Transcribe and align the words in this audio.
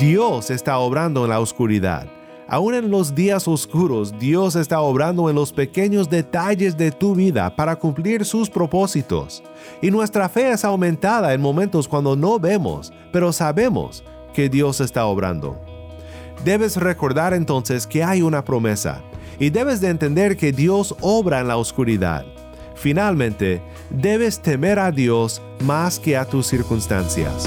Dios 0.00 0.50
está 0.50 0.78
obrando 0.78 1.24
en 1.24 1.30
la 1.30 1.40
oscuridad. 1.40 2.06
Aún 2.48 2.72
en 2.72 2.90
los 2.90 3.14
días 3.14 3.46
oscuros, 3.46 4.18
Dios 4.18 4.56
está 4.56 4.80
obrando 4.80 5.28
en 5.28 5.36
los 5.36 5.52
pequeños 5.52 6.08
detalles 6.08 6.74
de 6.78 6.90
tu 6.90 7.14
vida 7.14 7.54
para 7.54 7.76
cumplir 7.76 8.24
sus 8.24 8.48
propósitos. 8.48 9.42
Y 9.82 9.90
nuestra 9.90 10.30
fe 10.30 10.52
es 10.52 10.64
aumentada 10.64 11.34
en 11.34 11.42
momentos 11.42 11.86
cuando 11.86 12.16
no 12.16 12.38
vemos, 12.38 12.94
pero 13.12 13.30
sabemos 13.30 14.02
que 14.32 14.48
Dios 14.48 14.80
está 14.80 15.04
obrando. 15.04 15.60
Debes 16.46 16.78
recordar 16.78 17.34
entonces 17.34 17.86
que 17.86 18.02
hay 18.02 18.22
una 18.22 18.42
promesa 18.42 19.02
y 19.38 19.50
debes 19.50 19.82
de 19.82 19.88
entender 19.88 20.38
que 20.38 20.50
Dios 20.50 20.96
obra 21.02 21.40
en 21.40 21.48
la 21.48 21.58
oscuridad. 21.58 22.24
Finalmente, 22.74 23.60
debes 23.90 24.40
temer 24.40 24.78
a 24.78 24.90
Dios 24.92 25.42
más 25.60 25.98
que 25.98 26.16
a 26.16 26.24
tus 26.24 26.46
circunstancias. 26.46 27.46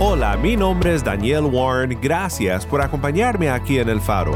Hola, 0.00 0.36
mi 0.36 0.56
nombre 0.56 0.92
es 0.92 1.04
Daniel 1.04 1.44
Warren, 1.44 1.96
gracias 2.02 2.66
por 2.66 2.82
acompañarme 2.82 3.48
aquí 3.48 3.78
en 3.78 3.88
El 3.88 4.00
Faro. 4.00 4.32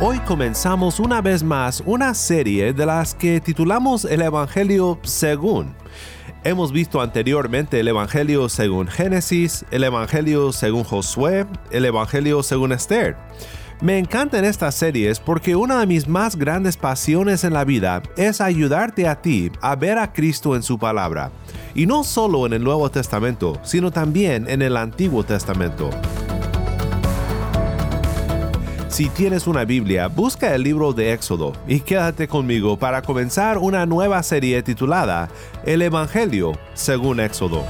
Hoy 0.00 0.18
comenzamos 0.20 0.98
una 0.98 1.20
vez 1.20 1.42
más 1.42 1.82
una 1.84 2.14
serie 2.14 2.72
de 2.72 2.86
las 2.86 3.14
que 3.14 3.38
titulamos 3.42 4.06
El 4.06 4.22
Evangelio 4.22 4.98
según. 5.02 5.74
Hemos 6.42 6.72
visto 6.72 7.02
anteriormente 7.02 7.80
el 7.80 7.88
Evangelio 7.88 8.48
según 8.48 8.88
Génesis, 8.88 9.66
el 9.70 9.84
Evangelio 9.84 10.52
según 10.52 10.84
Josué, 10.84 11.44
el 11.70 11.84
Evangelio 11.84 12.42
según 12.42 12.72
Esther. 12.72 13.18
Me 13.82 13.98
encantan 13.98 14.46
estas 14.46 14.74
series 14.74 15.20
porque 15.20 15.54
una 15.54 15.78
de 15.78 15.86
mis 15.86 16.08
más 16.08 16.36
grandes 16.36 16.78
pasiones 16.78 17.44
en 17.44 17.52
la 17.52 17.64
vida 17.64 18.02
es 18.16 18.40
ayudarte 18.40 19.06
a 19.06 19.20
ti 19.20 19.52
a 19.60 19.76
ver 19.76 19.98
a 19.98 20.14
Cristo 20.14 20.56
en 20.56 20.62
su 20.62 20.78
palabra, 20.78 21.30
y 21.74 21.84
no 21.84 22.02
solo 22.02 22.46
en 22.46 22.54
el 22.54 22.64
Nuevo 22.64 22.90
Testamento, 22.90 23.60
sino 23.62 23.90
también 23.90 24.48
en 24.48 24.62
el 24.62 24.78
Antiguo 24.78 25.24
Testamento. 25.24 25.90
Si 28.88 29.10
tienes 29.10 29.46
una 29.46 29.66
Biblia, 29.66 30.06
busca 30.08 30.54
el 30.54 30.62
libro 30.62 30.94
de 30.94 31.12
Éxodo 31.12 31.52
y 31.68 31.80
quédate 31.80 32.28
conmigo 32.28 32.78
para 32.78 33.02
comenzar 33.02 33.58
una 33.58 33.84
nueva 33.84 34.22
serie 34.22 34.62
titulada 34.62 35.28
El 35.66 35.82
Evangelio 35.82 36.52
según 36.72 37.20
Éxodo. 37.20 37.62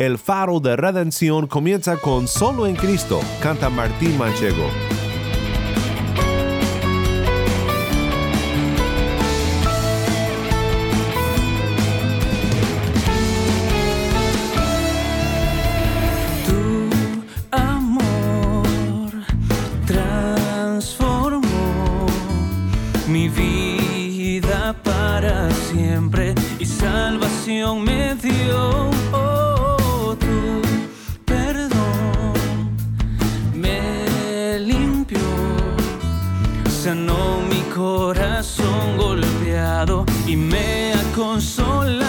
El 0.00 0.16
faro 0.16 0.60
de 0.60 0.76
redención 0.76 1.46
comienza 1.46 1.98
con 1.98 2.26
Solo 2.26 2.66
en 2.66 2.74
Cristo, 2.74 3.20
canta 3.42 3.68
Martín 3.68 4.16
Manchego. 4.16 4.64
Sanó 36.80 37.42
mi 37.46 37.60
corazón 37.74 38.96
golpeado 38.96 40.06
y 40.26 40.34
me 40.34 40.94
ha 40.94 41.02
consolado. 41.14 41.99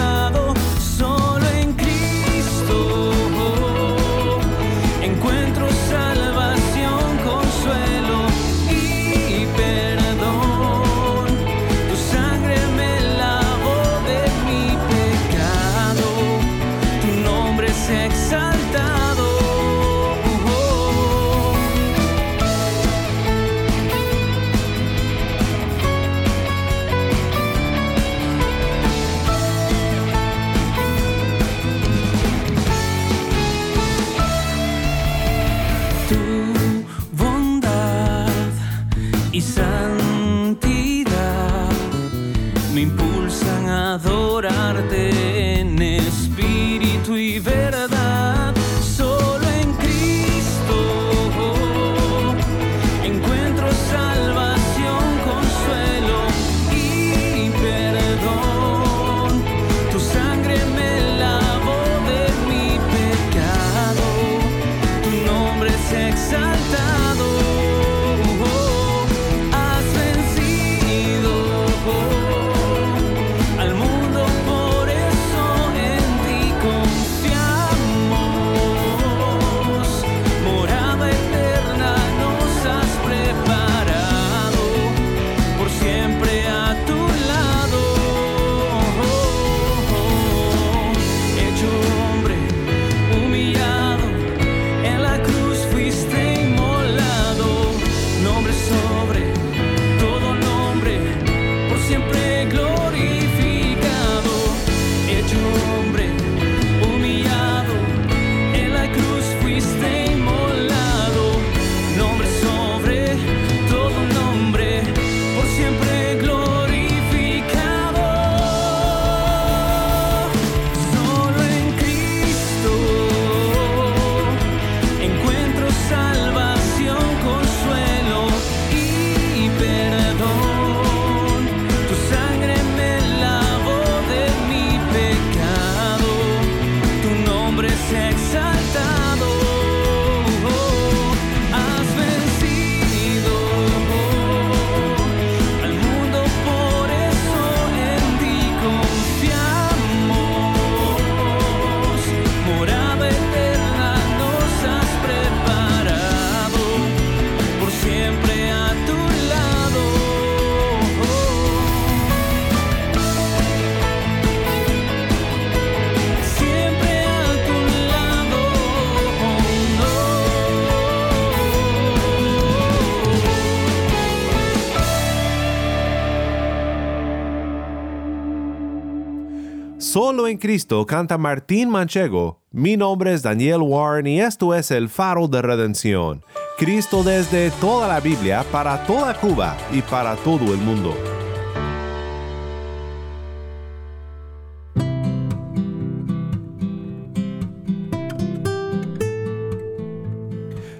En 180.32 180.38
Cristo 180.38 180.86
canta 180.86 181.18
Martín 181.18 181.68
Manchego. 181.68 182.40
Mi 182.50 182.78
nombre 182.78 183.12
es 183.12 183.22
Daniel 183.22 183.60
Warren 183.60 184.06
y 184.06 184.20
esto 184.20 184.54
es 184.54 184.70
el 184.70 184.88
faro 184.88 185.28
de 185.28 185.42
redención. 185.42 186.24
Cristo 186.56 187.04
desde 187.04 187.50
toda 187.60 187.86
la 187.86 188.00
Biblia, 188.00 188.42
para 188.50 188.86
toda 188.86 189.14
Cuba 189.14 189.56
y 189.70 189.82
para 189.82 190.16
todo 190.16 190.54
el 190.54 190.60
mundo. 190.60 190.94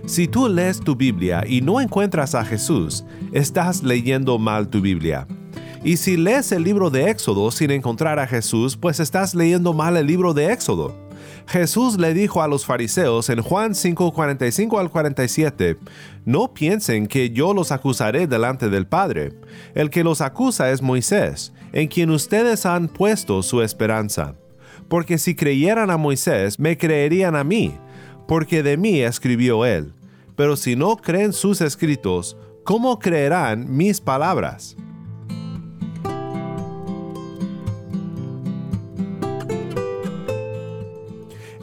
Si 0.07 0.29
tú 0.29 0.49
lees 0.49 0.81
tu 0.81 0.97
Biblia 0.97 1.45
y 1.47 1.61
no 1.61 1.81
encuentras 1.81 2.35
a 2.35 2.45
Jesús, 2.45 3.05
estás 3.33 3.83
leyendo 3.83 4.39
mal 4.39 4.69
tu 4.69 4.81
Biblia. 4.81 5.27
Y 5.85 5.97
si 5.97 6.17
lees 6.17 6.53
el 6.53 6.63
libro 6.63 6.91
de 6.91 7.11
Éxodo 7.11 7.51
sin 7.51 7.73
encontrar 7.73 8.21
a 8.21 8.29
Jesús, 8.29 8.77
pues 8.77 9.01
estás 9.01 9.35
leyendo 9.35 9.73
mal 9.73 9.97
el 9.97 10.07
libro 10.07 10.33
de 10.33 10.53
Éxodo. 10.53 10.95
Jesús 11.49 11.99
le 11.99 12.15
dijo 12.15 12.41
a 12.41 12.47
los 12.47 12.65
fariseos 12.65 13.29
en 13.31 13.43
Juan 13.43 13.75
5:45 13.75 14.79
al 14.79 14.91
47, 14.91 15.79
No 16.25 16.55
piensen 16.55 17.09
que 17.09 17.31
yo 17.31 17.53
los 17.53 17.73
acusaré 17.73 18.29
delante 18.29 18.71
del 18.71 18.87
Padre. 18.87 19.33
El 19.75 19.91
que 19.91 20.05
los 20.05 20.21
acusa 20.21 20.71
es 20.71 20.83
Moisés, 20.83 21.53
en 21.73 21.89
quien 21.89 22.11
ustedes 22.11 22.65
han 22.65 22.87
puesto 22.87 23.43
su 23.43 23.61
esperanza. 23.61 24.37
Porque 24.89 25.19
si 25.19 25.35
creyeran 25.35 25.91
a 25.91 25.97
Moisés, 25.97 26.61
me 26.61 26.79
creerían 26.79 27.35
a 27.35 27.43
mí, 27.43 27.75
porque 28.29 28.63
de 28.63 28.77
mí 28.77 29.01
escribió 29.01 29.65
él. 29.67 29.95
Pero 30.37 30.57
si 30.57 30.77
no 30.77 30.97
creen 30.97 31.33
sus 31.33 31.61
escritos, 31.61 32.37
¿cómo 32.63 33.01
creerán 33.01 33.77
mis 33.77 34.01
palabras? 34.01 34.77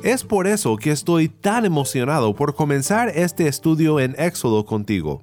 Es 0.04 0.24
por 0.24 0.48
eso 0.48 0.78
que 0.78 0.92
estoy 0.92 1.28
tan 1.28 1.66
emocionado 1.66 2.34
por 2.34 2.56
comenzar 2.56 3.10
este 3.10 3.50
estudio 3.50 4.00
en 4.00 4.16
Éxodo 4.18 4.66
contigo. 4.66 5.22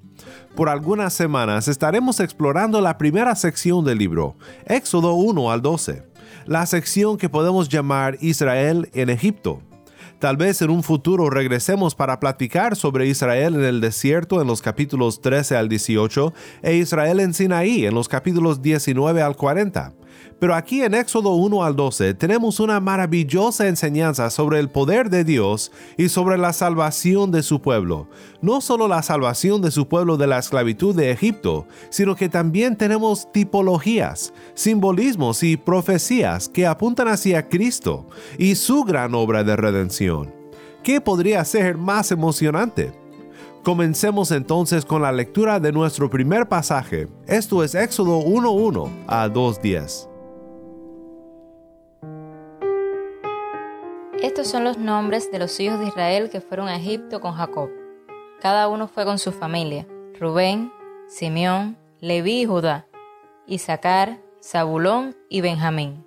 Por 0.54 0.68
algunas 0.68 1.14
semanas 1.14 1.66
estaremos 1.66 2.20
explorando 2.20 2.82
la 2.82 2.98
primera 2.98 3.34
sección 3.36 3.86
del 3.86 3.96
libro, 3.96 4.36
Éxodo 4.66 5.14
1 5.14 5.50
al 5.50 5.62
12, 5.62 6.02
la 6.44 6.66
sección 6.66 7.16
que 7.16 7.30
podemos 7.30 7.70
llamar 7.70 8.18
Israel 8.20 8.90
en 8.92 9.08
Egipto. 9.08 9.62
Tal 10.18 10.36
vez 10.36 10.60
en 10.60 10.68
un 10.68 10.82
futuro 10.82 11.30
regresemos 11.30 11.94
para 11.94 12.20
platicar 12.20 12.76
sobre 12.76 13.06
Israel 13.06 13.54
en 13.54 13.64
el 13.64 13.80
desierto 13.80 14.42
en 14.42 14.46
los 14.46 14.60
capítulos 14.60 15.22
13 15.22 15.56
al 15.56 15.70
18 15.70 16.34
e 16.62 16.76
Israel 16.76 17.20
en 17.20 17.32
Sinaí 17.32 17.86
en 17.86 17.94
los 17.94 18.08
capítulos 18.08 18.60
19 18.60 19.22
al 19.22 19.36
40. 19.36 19.94
Pero 20.38 20.54
aquí 20.54 20.82
en 20.82 20.94
Éxodo 20.94 21.34
1 21.34 21.64
al 21.64 21.76
12 21.76 22.14
tenemos 22.14 22.60
una 22.60 22.78
maravillosa 22.78 23.68
enseñanza 23.68 24.28
sobre 24.30 24.58
el 24.58 24.68
poder 24.68 25.08
de 25.08 25.24
Dios 25.24 25.72
y 25.96 26.08
sobre 26.08 26.36
la 26.36 26.52
salvación 26.52 27.30
de 27.30 27.42
su 27.42 27.62
pueblo. 27.62 28.08
No 28.42 28.60
solo 28.60 28.86
la 28.86 29.02
salvación 29.02 29.62
de 29.62 29.70
su 29.70 29.88
pueblo 29.88 30.16
de 30.16 30.26
la 30.26 30.38
esclavitud 30.38 30.94
de 30.94 31.10
Egipto, 31.10 31.66
sino 31.88 32.16
que 32.16 32.28
también 32.28 32.76
tenemos 32.76 33.32
tipologías, 33.32 34.32
simbolismos 34.54 35.42
y 35.42 35.56
profecías 35.56 36.48
que 36.48 36.66
apuntan 36.66 37.08
hacia 37.08 37.48
Cristo 37.48 38.06
y 38.38 38.56
su 38.56 38.84
gran 38.84 39.14
obra 39.14 39.42
de 39.42 39.56
redención. 39.56 40.34
¿Qué 40.82 41.00
podría 41.00 41.44
ser 41.44 41.78
más 41.78 42.12
emocionante? 42.12 43.05
Comencemos 43.66 44.30
entonces 44.30 44.84
con 44.84 45.02
la 45.02 45.10
lectura 45.10 45.58
de 45.58 45.72
nuestro 45.72 46.08
primer 46.08 46.48
pasaje. 46.48 47.08
Esto 47.26 47.64
es 47.64 47.74
Éxodo 47.74 48.20
1.1 48.20 48.88
a 49.08 49.26
2.10. 49.26 50.08
Estos 54.22 54.46
son 54.46 54.62
los 54.62 54.78
nombres 54.78 55.32
de 55.32 55.40
los 55.40 55.58
hijos 55.58 55.80
de 55.80 55.88
Israel 55.88 56.30
que 56.30 56.40
fueron 56.40 56.68
a 56.68 56.76
Egipto 56.76 57.20
con 57.20 57.32
Jacob. 57.32 57.68
Cada 58.40 58.68
uno 58.68 58.86
fue 58.86 59.04
con 59.04 59.18
su 59.18 59.32
familia. 59.32 59.84
Rubén, 60.20 60.70
Simeón, 61.08 61.76
Leví 61.98 62.42
y 62.42 62.46
Judá, 62.46 62.86
Isaacar, 63.48 64.20
Zabulón 64.40 65.16
y 65.28 65.40
Benjamín, 65.40 66.06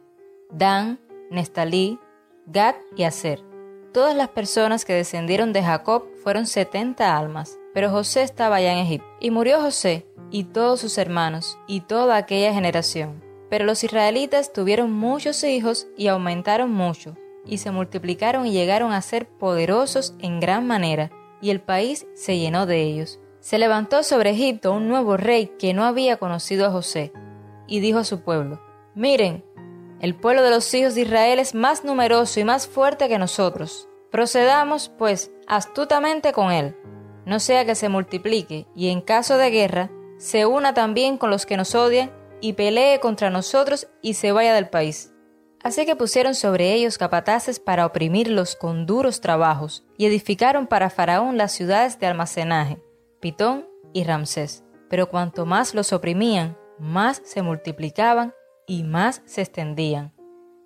Dan, 0.50 0.97
Nestalí, 1.29 2.00
Gad 2.45 2.75
y 2.95 3.03
Aser. 3.03 3.49
Todas 3.91 4.15
las 4.15 4.30
personas 4.30 4.86
que 4.86 4.94
descendieron 4.94 5.51
de 5.51 5.63
Jacob 5.63 6.03
fueron 6.24 6.45
setenta 6.45 7.18
almas, 7.18 7.59
pero 7.74 7.89
José 7.89 8.21
estaba 8.21 8.57
allá 8.57 8.74
en 8.74 8.80
Egipto. 8.80 9.07
Y 9.19 9.31
murió 9.31 9.59
José 9.62 10.06
y 10.30 10.44
todos 10.44 10.80
sus 10.80 11.00
hermanos 11.00 11.57
y 11.68 11.81
toda 11.81 12.15
aquella 12.15 12.53
generación. 12.53 13.24
Pero 13.50 13.65
los 13.65 13.83
israelitas 13.83 14.53
tuvieron 14.53 14.91
muchos 14.94 15.44
hijos 15.44 15.88
y 15.97 16.07
aumentaron 16.07 16.71
mucho, 16.71 17.15
y 17.45 17.57
se 17.57 17.71
multiplicaron 17.71 18.45
y 18.45 18.51
llegaron 18.51 18.91
a 18.91 19.01
ser 19.01 19.27
poderosos 19.27 20.13
en 20.19 20.39
gran 20.39 20.68
manera, 20.68 21.12
y 21.41 21.50
el 21.50 21.59
país 21.59 22.06
se 22.13 22.38
llenó 22.38 22.68
de 22.68 22.83
ellos. 22.83 23.19
Se 23.39 23.57
levantó 23.57 24.03
sobre 24.03 24.31
Egipto 24.31 24.71
un 24.71 24.88
nuevo 24.88 25.18
rey 25.18 25.51
que 25.57 25.74
no 25.74 25.83
había 25.83 26.18
conocido 26.18 26.68
a 26.68 26.71
José, 26.71 27.12
y 27.65 27.80
dijo 27.80 27.98
a 27.98 28.03
su 28.03 28.22
pueblo, 28.22 28.62
Miren, 28.93 29.43
el 30.00 30.15
pueblo 30.15 30.44
de 30.44 30.50
los 30.50 30.74
hijos 30.74 30.96
de 30.96 31.01
Israel 31.01 31.39
es 31.39 31.53
más 31.53 31.84
numeroso 31.84 32.39
y 32.39 32.44
más 32.44 32.68
fuerte 32.68 33.10
que 33.10 33.20
nosotros. 33.20 33.88
Procedamos, 34.12 34.89
pues, 34.98 35.32
astutamente 35.48 36.34
con 36.34 36.51
él, 36.51 36.75
no 37.25 37.39
sea 37.39 37.65
que 37.65 37.75
se 37.75 37.89
multiplique, 37.89 38.65
y 38.75 38.89
en 38.89 39.01
caso 39.01 39.38
de 39.38 39.51
guerra, 39.51 39.91
se 40.18 40.46
una 40.46 40.74
también 40.74 41.18
con 41.18 41.29
los 41.29 41.46
que 41.46 41.58
nos 41.58 41.75
odian, 41.75 42.12
y 42.41 42.53
pelee 42.53 43.00
contra 43.00 43.29
nosotros 43.29 43.88
y 44.01 44.13
se 44.13 44.32
vaya 44.32 44.53
del 44.53 44.70
país. 44.70 45.13
Así 45.62 45.86
que 45.86 45.98
pusieron 45.98 46.36
sobre 46.36 46.74
ellos 46.74 46.98
capataces 46.98 47.60
para 47.60 47.86
oprimirlos 47.86 48.56
con 48.56 48.86
duros 48.86 49.20
trabajos, 49.20 49.84
y 49.98 50.06
edificaron 50.06 50.68
para 50.68 50.89
Faraón 50.89 51.38
las 51.38 51.51
ciudades 51.51 52.00
de 52.00 52.08
almacenaje, 52.08 52.82
Pitón 53.20 53.68
y 53.94 54.06
Ramsés. 54.06 54.63
Pero 54.89 55.10
cuanto 55.10 55.46
más 55.46 55.75
los 55.75 55.91
oprimían, 55.91 56.58
más 56.79 57.22
se 57.25 57.41
multiplicaban 57.41 58.34
y 58.69 58.83
más 58.83 59.23
se 59.25 59.41
extendían. 59.41 60.13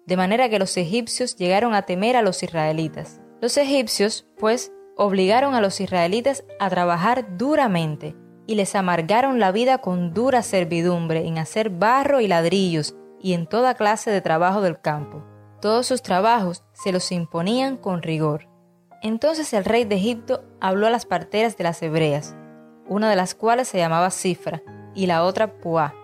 De 0.05 0.17
manera 0.17 0.49
que 0.49 0.59
los 0.59 0.75
egipcios 0.75 1.37
llegaron 1.37 1.73
a 1.73 1.83
temer 1.83 2.17
a 2.17 2.21
los 2.21 2.43
israelitas. 2.43 3.21
Los 3.41 3.57
egipcios, 3.57 4.27
pues, 4.37 4.73
obligaron 4.97 5.55
a 5.55 5.61
los 5.61 5.79
israelitas 5.79 6.43
a 6.59 6.69
trabajar 6.69 7.37
duramente 7.37 8.15
y 8.45 8.55
les 8.55 8.75
amargaron 8.75 9.39
la 9.39 9.53
vida 9.53 9.77
con 9.77 10.13
dura 10.13 10.43
servidumbre 10.43 11.25
en 11.25 11.37
hacer 11.37 11.69
barro 11.69 12.19
y 12.19 12.27
ladrillos 12.27 12.93
y 13.21 13.33
en 13.33 13.47
toda 13.47 13.73
clase 13.73 14.11
de 14.11 14.19
trabajo 14.19 14.59
del 14.59 14.81
campo. 14.81 15.23
Todos 15.61 15.87
sus 15.87 16.01
trabajos 16.01 16.65
se 16.73 16.91
los 16.91 17.09
imponían 17.13 17.77
con 17.77 18.01
rigor. 18.01 18.49
Entonces 19.01 19.53
el 19.53 19.63
rey 19.63 19.85
de 19.85 19.95
Egipto 19.95 20.43
habló 20.59 20.87
a 20.87 20.89
las 20.89 21.05
parteras 21.05 21.55
de 21.55 21.63
las 21.63 21.81
hebreas, 21.81 22.35
una 22.85 23.09
de 23.09 23.15
las 23.15 23.33
cuales 23.33 23.69
se 23.69 23.77
llamaba 23.77 24.11
Cifra 24.11 24.61
y 24.93 25.05
la 25.05 25.23
otra 25.23 25.57
Puá, 25.59 25.95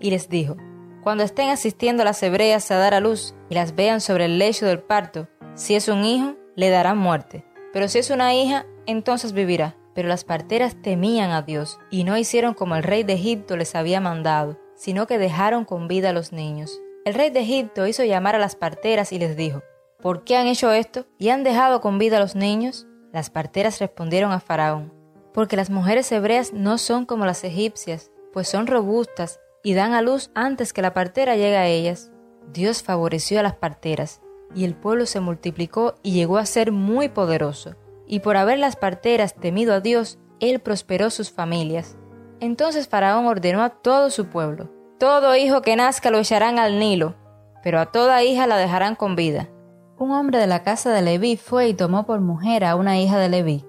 y 0.00 0.10
les 0.10 0.30
dijo, 0.30 0.56
Cuando 1.02 1.24
estén 1.24 1.48
asistiendo 1.48 2.04
las 2.04 2.22
hebreas 2.22 2.70
a 2.70 2.76
dar 2.76 2.94
a 2.94 3.00
luz 3.00 3.34
y 3.48 3.54
las 3.54 3.74
vean 3.74 4.00
sobre 4.00 4.26
el 4.26 4.38
lecho 4.38 4.66
del 4.66 4.78
parto, 4.78 5.28
si 5.54 5.74
es 5.74 5.88
un 5.88 6.04
hijo, 6.04 6.36
le 6.54 6.70
darán 6.70 6.96
muerte, 6.96 7.44
pero 7.72 7.88
si 7.88 7.98
es 7.98 8.10
una 8.10 8.34
hija, 8.34 8.66
entonces 8.86 9.32
vivirá. 9.32 9.76
Pero 9.94 10.08
las 10.08 10.24
parteras 10.24 10.80
temían 10.80 11.32
a 11.32 11.42
Dios 11.42 11.78
y 11.90 12.04
no 12.04 12.16
hicieron 12.16 12.54
como 12.54 12.76
el 12.76 12.82
rey 12.82 13.02
de 13.02 13.14
Egipto 13.14 13.58
les 13.58 13.74
había 13.74 14.00
mandado, 14.00 14.58
sino 14.74 15.06
que 15.06 15.18
dejaron 15.18 15.66
con 15.66 15.86
vida 15.86 16.10
a 16.10 16.12
los 16.14 16.32
niños. 16.32 16.80
El 17.04 17.14
rey 17.14 17.28
de 17.30 17.40
Egipto 17.40 17.86
hizo 17.86 18.04
llamar 18.04 18.36
a 18.36 18.38
las 18.38 18.56
parteras 18.56 19.12
y 19.12 19.18
les 19.18 19.36
dijo, 19.36 19.62
¿Por 20.00 20.24
qué 20.24 20.36
han 20.36 20.46
hecho 20.46 20.72
esto 20.72 21.04
y 21.18 21.28
han 21.28 21.44
dejado 21.44 21.80
con 21.80 21.98
vida 21.98 22.16
a 22.16 22.20
los 22.20 22.36
niños? 22.36 22.86
Las 23.12 23.28
parteras 23.28 23.80
respondieron 23.80 24.32
a 24.32 24.40
Faraón, 24.40 24.92
porque 25.34 25.56
las 25.56 25.68
mujeres 25.68 26.10
hebreas 26.10 26.54
no 26.54 26.78
son 26.78 27.04
como 27.04 27.26
las 27.26 27.44
egipcias, 27.44 28.10
pues 28.32 28.48
son 28.48 28.66
robustas 28.66 29.40
y 29.62 29.74
dan 29.74 29.92
a 29.94 30.02
luz 30.02 30.30
antes 30.34 30.72
que 30.72 30.82
la 30.82 30.94
partera 30.94 31.36
llegue 31.36 31.56
a 31.56 31.66
ellas. 31.66 32.10
Dios 32.52 32.82
favoreció 32.82 33.40
a 33.40 33.42
las 33.42 33.54
parteras, 33.54 34.20
y 34.54 34.64
el 34.64 34.74
pueblo 34.74 35.06
se 35.06 35.20
multiplicó 35.20 35.94
y 36.02 36.12
llegó 36.12 36.38
a 36.38 36.46
ser 36.46 36.72
muy 36.72 37.08
poderoso. 37.08 37.76
Y 38.06 38.20
por 38.20 38.36
haber 38.36 38.58
las 38.58 38.76
parteras 38.76 39.34
temido 39.34 39.72
a 39.72 39.80
Dios, 39.80 40.18
Él 40.40 40.60
prosperó 40.60 41.10
sus 41.10 41.30
familias. 41.30 41.96
Entonces 42.40 42.88
Faraón 42.88 43.26
ordenó 43.26 43.62
a 43.62 43.70
todo 43.70 44.10
su 44.10 44.26
pueblo, 44.26 44.70
todo 44.98 45.36
hijo 45.36 45.62
que 45.62 45.76
nazca 45.76 46.10
lo 46.10 46.18
echarán 46.18 46.58
al 46.58 46.78
Nilo, 46.78 47.14
pero 47.62 47.78
a 47.78 47.86
toda 47.86 48.22
hija 48.24 48.46
la 48.46 48.56
dejarán 48.56 48.96
con 48.96 49.14
vida. 49.14 49.48
Un 49.96 50.10
hombre 50.10 50.38
de 50.38 50.48
la 50.48 50.64
casa 50.64 50.90
de 50.90 51.02
Leví 51.02 51.36
fue 51.36 51.68
y 51.68 51.74
tomó 51.74 52.04
por 52.04 52.20
mujer 52.20 52.64
a 52.64 52.74
una 52.74 52.98
hija 52.98 53.18
de 53.18 53.28
Leví, 53.28 53.64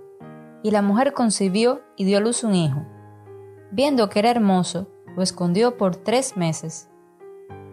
y 0.64 0.72
la 0.72 0.82
mujer 0.82 1.14
concibió 1.14 1.82
y 1.96 2.06
dio 2.06 2.18
a 2.18 2.22
luz 2.22 2.44
un 2.44 2.56
hijo. 2.56 2.84
Viendo 3.72 4.10
que 4.10 4.20
era 4.20 4.32
hermoso, 4.32 4.88
lo 5.16 5.24
escondió 5.24 5.78
por 5.78 5.96
tres 5.96 6.38
meses. 6.38 6.90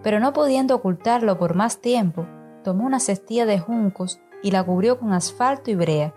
Pero 0.03 0.21
no 0.21 0.33
pudiendo 0.33 0.75
ocultarlo 0.75 1.39
por 1.39 1.55
más 1.55 1.81
tiempo, 1.81 2.27
tomó 2.65 2.87
una 2.87 3.01
cestilla 3.01 3.47
de 3.47 3.59
juncos 3.59 4.21
y 4.43 4.51
la 4.51 4.63
cubrió 4.65 4.99
con 4.99 5.13
asfalto 5.13 5.71
y 5.71 5.75
brea. 5.75 6.15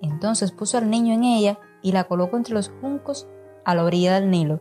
Entonces 0.00 0.52
puso 0.52 0.78
al 0.78 0.90
niño 0.90 1.14
en 1.14 1.24
ella 1.24 1.58
y 1.82 1.92
la 1.92 2.04
colocó 2.04 2.36
entre 2.36 2.54
los 2.54 2.70
juncos 2.80 3.26
a 3.64 3.74
la 3.74 3.84
orilla 3.84 4.14
del 4.14 4.30
Nilo. 4.30 4.60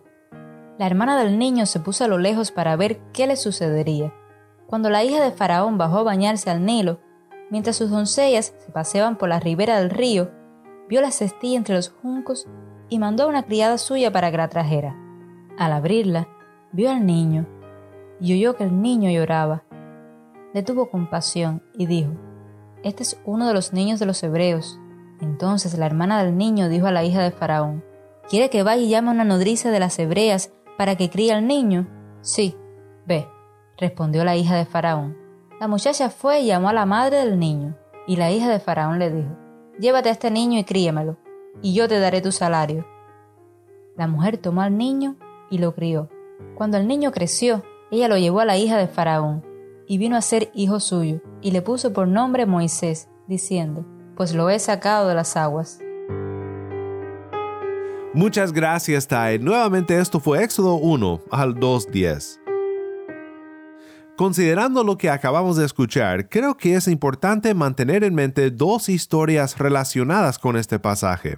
La 0.77 0.87
hermana 0.87 1.17
del 1.17 1.39
niño 1.39 1.65
se 1.65 1.79
puso 1.79 2.03
a 2.03 2.07
lo 2.07 2.17
lejos 2.17 2.51
para 2.51 2.75
ver 2.75 2.99
qué 3.13 3.27
le 3.27 3.35
sucedería. 3.35 4.13
Cuando 4.67 4.89
la 4.89 5.03
hija 5.03 5.23
de 5.23 5.31
Faraón 5.31 5.77
bajó 5.77 5.99
a 5.99 6.03
bañarse 6.03 6.49
al 6.49 6.65
Nilo, 6.65 6.99
mientras 7.49 7.75
sus 7.75 7.89
doncellas 7.89 8.53
se 8.57 8.71
paseaban 8.71 9.17
por 9.17 9.29
la 9.29 9.39
ribera 9.39 9.79
del 9.79 9.89
río, 9.89 10.31
vio 10.89 11.01
la 11.01 11.11
cestilla 11.11 11.57
entre 11.57 11.75
los 11.75 11.89
juncos 11.89 12.47
y 12.89 12.99
mandó 12.99 13.23
a 13.23 13.27
una 13.27 13.43
criada 13.43 13.77
suya 13.77 14.11
para 14.11 14.31
que 14.31 14.37
la 14.37 14.49
trajera. 14.49 15.04
Al 15.57 15.71
abrirla, 15.71 16.27
vio 16.73 16.91
al 16.91 17.05
niño 17.05 17.45
y 18.19 18.33
oyó 18.33 18.55
que 18.55 18.63
el 18.63 18.81
niño 18.81 19.09
lloraba. 19.09 19.63
Le 20.53 20.63
tuvo 20.63 20.89
compasión 20.89 21.63
y 21.73 21.85
dijo, 21.85 22.11
Este 22.83 23.03
es 23.03 23.19
uno 23.25 23.47
de 23.47 23.53
los 23.53 23.73
niños 23.73 23.99
de 23.99 24.05
los 24.05 24.21
hebreos. 24.23 24.79
Entonces 25.21 25.77
la 25.77 25.85
hermana 25.85 26.23
del 26.23 26.37
niño 26.37 26.67
dijo 26.69 26.87
a 26.87 26.91
la 26.91 27.03
hija 27.03 27.21
de 27.21 27.31
Faraón, 27.31 27.83
¿Quiere 28.29 28.49
que 28.49 28.63
vaya 28.63 28.81
y 28.81 28.89
llame 28.89 29.09
a 29.09 29.13
una 29.13 29.23
nodriza 29.23 29.71
de 29.71 29.79
las 29.79 29.97
hebreas 29.99 30.51
para 30.77 30.95
que 30.95 31.09
críe 31.09 31.31
al 31.31 31.47
niño? 31.47 31.87
Sí, 32.21 32.57
ve, 33.05 33.27
respondió 33.77 34.23
la 34.23 34.35
hija 34.35 34.55
de 34.55 34.65
Faraón. 34.65 35.15
La 35.59 35.67
muchacha 35.67 36.09
fue 36.09 36.41
y 36.41 36.47
llamó 36.47 36.69
a 36.69 36.73
la 36.73 36.85
madre 36.85 37.17
del 37.17 37.39
niño, 37.39 37.77
y 38.07 38.17
la 38.17 38.31
hija 38.31 38.49
de 38.49 38.59
Faraón 38.59 38.99
le 38.99 39.11
dijo, 39.11 39.29
Llévate 39.79 40.09
a 40.09 40.13
este 40.13 40.31
niño 40.31 40.59
y 40.59 40.63
críemelo, 40.63 41.17
y 41.61 41.73
yo 41.73 41.87
te 41.87 41.99
daré 41.99 42.21
tu 42.21 42.31
salario. 42.31 42.85
La 43.95 44.07
mujer 44.07 44.37
tomó 44.37 44.61
al 44.61 44.77
niño 44.77 45.15
y 45.49 45.57
lo 45.57 45.73
crió. 45.73 46.09
Cuando 46.55 46.77
el 46.77 46.87
niño 46.87 47.11
creció, 47.11 47.63
ella 47.91 48.07
lo 48.07 48.17
llevó 48.17 48.39
a 48.39 48.45
la 48.45 48.57
hija 48.57 48.77
de 48.77 48.87
Faraón, 48.87 49.45
y 49.87 49.97
vino 49.97 50.15
a 50.15 50.21
ser 50.21 50.49
hijo 50.53 50.79
suyo, 50.79 51.21
y 51.41 51.51
le 51.51 51.61
puso 51.61 51.93
por 51.93 52.07
nombre 52.07 52.45
Moisés, 52.45 53.07
diciendo, 53.27 53.85
Pues 54.15 54.33
lo 54.33 54.49
he 54.49 54.59
sacado 54.59 55.07
de 55.07 55.15
las 55.15 55.37
aguas. 55.37 55.79
Muchas 58.13 58.53
gracias, 58.53 59.07
Tai. 59.07 59.39
Nuevamente 59.39 59.99
esto 59.99 60.21
fue 60.21 60.41
Éxodo 60.41 60.75
1 60.75 61.21
al 61.31 61.55
2.10. 61.55 62.39
Considerando 64.15 64.85
lo 64.85 64.97
que 64.97 65.09
acabamos 65.09 65.57
de 65.57 65.65
escuchar, 65.65 66.29
creo 66.29 66.55
que 66.55 66.75
es 66.75 66.87
importante 66.87 67.53
mantener 67.53 68.05
en 68.05 68.15
mente 68.15 68.49
dos 68.49 68.87
historias 68.87 69.57
relacionadas 69.57 70.39
con 70.39 70.55
este 70.55 70.79
pasaje. 70.79 71.37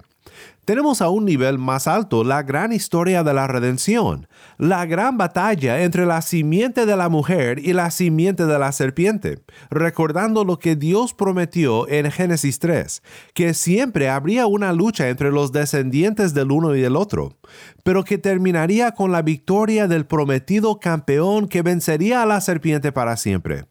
Tenemos 0.64 1.00
a 1.00 1.08
un 1.08 1.24
nivel 1.24 1.56
más 1.56 1.86
alto 1.86 2.24
la 2.24 2.42
gran 2.42 2.74
historia 2.74 3.22
de 3.22 3.32
la 3.32 3.46
redención, 3.46 4.28
la 4.58 4.84
gran 4.84 5.16
batalla 5.16 5.82
entre 5.82 6.04
la 6.04 6.20
simiente 6.20 6.84
de 6.84 6.94
la 6.94 7.08
mujer 7.08 7.58
y 7.58 7.72
la 7.72 7.90
simiente 7.90 8.44
de 8.44 8.58
la 8.58 8.72
serpiente, 8.72 9.38
recordando 9.70 10.44
lo 10.44 10.58
que 10.58 10.76
Dios 10.76 11.14
prometió 11.14 11.88
en 11.88 12.10
Génesis 12.10 12.58
3, 12.58 13.02
que 13.32 13.54
siempre 13.54 14.10
habría 14.10 14.46
una 14.46 14.74
lucha 14.74 15.08
entre 15.08 15.30
los 15.30 15.52
descendientes 15.52 16.34
del 16.34 16.52
uno 16.52 16.74
y 16.74 16.82
del 16.82 16.96
otro, 16.96 17.38
pero 17.82 18.04
que 18.04 18.18
terminaría 18.18 18.92
con 18.92 19.10
la 19.10 19.22
victoria 19.22 19.88
del 19.88 20.04
prometido 20.04 20.80
campeón 20.80 21.48
que 21.48 21.62
vencería 21.62 22.22
a 22.22 22.26
la 22.26 22.42
serpiente 22.42 22.92
para 22.92 23.16
siempre. 23.16 23.64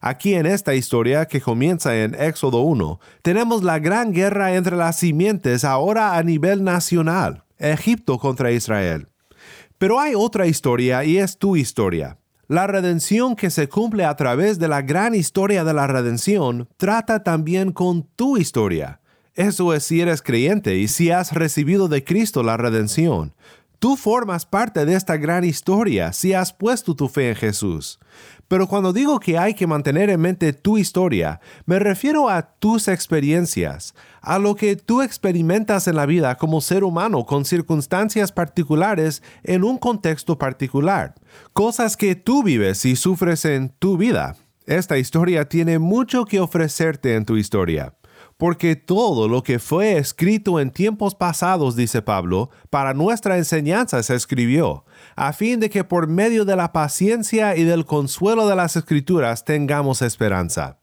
Aquí 0.00 0.34
en 0.34 0.46
esta 0.46 0.74
historia 0.74 1.26
que 1.26 1.40
comienza 1.40 1.96
en 1.96 2.14
Éxodo 2.14 2.60
1, 2.60 3.00
tenemos 3.22 3.62
la 3.62 3.78
gran 3.78 4.12
guerra 4.12 4.54
entre 4.54 4.76
las 4.76 4.98
simientes 4.98 5.64
ahora 5.64 6.16
a 6.16 6.22
nivel 6.22 6.64
nacional, 6.64 7.44
Egipto 7.58 8.18
contra 8.18 8.52
Israel. 8.52 9.08
Pero 9.78 10.00
hay 10.00 10.14
otra 10.14 10.46
historia 10.46 11.04
y 11.04 11.18
es 11.18 11.38
tu 11.38 11.56
historia. 11.56 12.18
La 12.48 12.66
redención 12.66 13.34
que 13.34 13.50
se 13.50 13.68
cumple 13.68 14.04
a 14.04 14.14
través 14.14 14.58
de 14.58 14.68
la 14.68 14.82
gran 14.82 15.14
historia 15.14 15.64
de 15.64 15.74
la 15.74 15.86
redención 15.86 16.68
trata 16.76 17.24
también 17.24 17.72
con 17.72 18.04
tu 18.04 18.36
historia. 18.36 19.00
Eso 19.34 19.74
es 19.74 19.84
si 19.84 20.00
eres 20.00 20.22
creyente 20.22 20.76
y 20.76 20.88
si 20.88 21.10
has 21.10 21.32
recibido 21.32 21.88
de 21.88 22.04
Cristo 22.04 22.42
la 22.42 22.56
redención. 22.56 23.34
Tú 23.78 23.96
formas 23.96 24.46
parte 24.46 24.86
de 24.86 24.94
esta 24.94 25.16
gran 25.16 25.44
historia 25.44 26.12
si 26.12 26.32
has 26.32 26.52
puesto 26.52 26.94
tu 26.94 27.08
fe 27.08 27.28
en 27.30 27.36
Jesús. 27.36 27.98
Pero 28.48 28.68
cuando 28.68 28.92
digo 28.92 29.18
que 29.18 29.38
hay 29.38 29.54
que 29.54 29.66
mantener 29.66 30.08
en 30.08 30.20
mente 30.20 30.52
tu 30.52 30.78
historia, 30.78 31.40
me 31.66 31.78
refiero 31.78 32.28
a 32.28 32.42
tus 32.42 32.88
experiencias, 32.88 33.94
a 34.22 34.38
lo 34.38 34.54
que 34.54 34.76
tú 34.76 35.02
experimentas 35.02 35.88
en 35.88 35.96
la 35.96 36.06
vida 36.06 36.36
como 36.36 36.60
ser 36.60 36.84
humano 36.84 37.26
con 37.26 37.44
circunstancias 37.44 38.32
particulares 38.32 39.22
en 39.42 39.64
un 39.64 39.78
contexto 39.78 40.38
particular, 40.38 41.14
cosas 41.52 41.96
que 41.96 42.14
tú 42.14 42.42
vives 42.42 42.84
y 42.84 42.96
sufres 42.96 43.44
en 43.44 43.68
tu 43.68 43.96
vida. 43.96 44.36
Esta 44.66 44.96
historia 44.96 45.48
tiene 45.48 45.78
mucho 45.78 46.24
que 46.24 46.40
ofrecerte 46.40 47.14
en 47.14 47.24
tu 47.24 47.36
historia 47.36 47.94
porque 48.36 48.76
todo 48.76 49.28
lo 49.28 49.42
que 49.42 49.58
fue 49.58 49.96
escrito 49.96 50.60
en 50.60 50.70
tiempos 50.70 51.14
pasados, 51.14 51.76
dice 51.76 52.02
Pablo, 52.02 52.50
para 52.70 52.92
nuestra 52.92 53.38
enseñanza 53.38 54.02
se 54.02 54.14
escribió, 54.14 54.84
a 55.14 55.32
fin 55.32 55.60
de 55.60 55.70
que 55.70 55.84
por 55.84 56.06
medio 56.06 56.44
de 56.44 56.56
la 56.56 56.72
paciencia 56.72 57.56
y 57.56 57.64
del 57.64 57.86
consuelo 57.86 58.46
de 58.46 58.56
las 58.56 58.76
escrituras 58.76 59.44
tengamos 59.44 60.02
esperanza. 60.02 60.78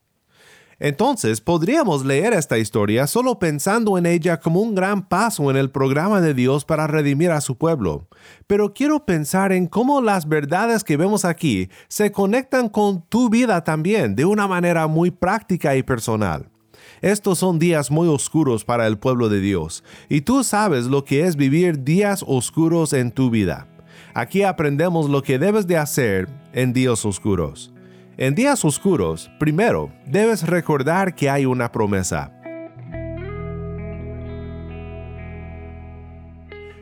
Entonces 0.80 1.40
podríamos 1.40 2.04
leer 2.04 2.34
esta 2.34 2.58
historia 2.58 3.08
solo 3.08 3.40
pensando 3.40 3.98
en 3.98 4.06
ella 4.06 4.40
como 4.40 4.60
un 4.60 4.76
gran 4.76 5.08
paso 5.08 5.50
en 5.50 5.56
el 5.56 5.70
programa 5.70 6.20
de 6.20 6.34
Dios 6.34 6.66
para 6.66 6.88
redimir 6.88 7.32
a 7.32 7.42
su 7.42 7.58
pueblo. 7.58 8.08
Pero 8.48 8.74
quiero 8.74 9.06
pensar 9.06 9.54
en 9.54 9.68
cómo 9.68 10.02
las 10.02 10.28
verdades 10.28 10.84
que 10.84 10.98
vemos 10.98 11.24
aquí 11.24 11.70
se 11.88 12.12
conectan 12.12 12.68
con 12.68 13.08
tu 13.08 13.30
vida 13.30 13.64
también 13.64 14.16
de 14.16 14.26
una 14.26 14.48
manera 14.48 14.88
muy 14.88 15.12
práctica 15.12 15.76
y 15.76 15.84
personal. 15.84 16.53
Estos 17.02 17.40
son 17.40 17.60
días 17.60 17.92
muy 17.92 18.08
oscuros 18.08 18.64
para 18.66 18.88
el 18.88 18.98
pueblo 18.98 19.30
de 19.30 19.40
Dios, 19.40 19.84
y 20.10 20.22
tú 20.22 20.44
sabes 20.44 20.86
lo 20.86 21.04
que 21.04 21.26
es 21.26 21.36
vivir 21.36 21.84
días 21.84 22.24
oscuros 22.28 22.94
en 22.94 23.12
tu 23.12 23.30
vida. 23.30 23.68
Aquí 24.14 24.44
aprendemos 24.44 25.10
lo 25.10 25.24
que 25.24 25.40
debes 25.40 25.66
de 25.68 25.78
hacer 25.78 26.30
en 26.54 26.74
días 26.74 27.06
oscuros. 27.06 27.74
En 28.18 28.36
días 28.36 28.64
oscuros, 28.64 29.32
primero, 29.40 29.92
debes 30.06 30.48
recordar 30.48 31.16
que 31.16 31.30
hay 31.32 31.46
una 31.46 31.72
promesa. 31.72 32.43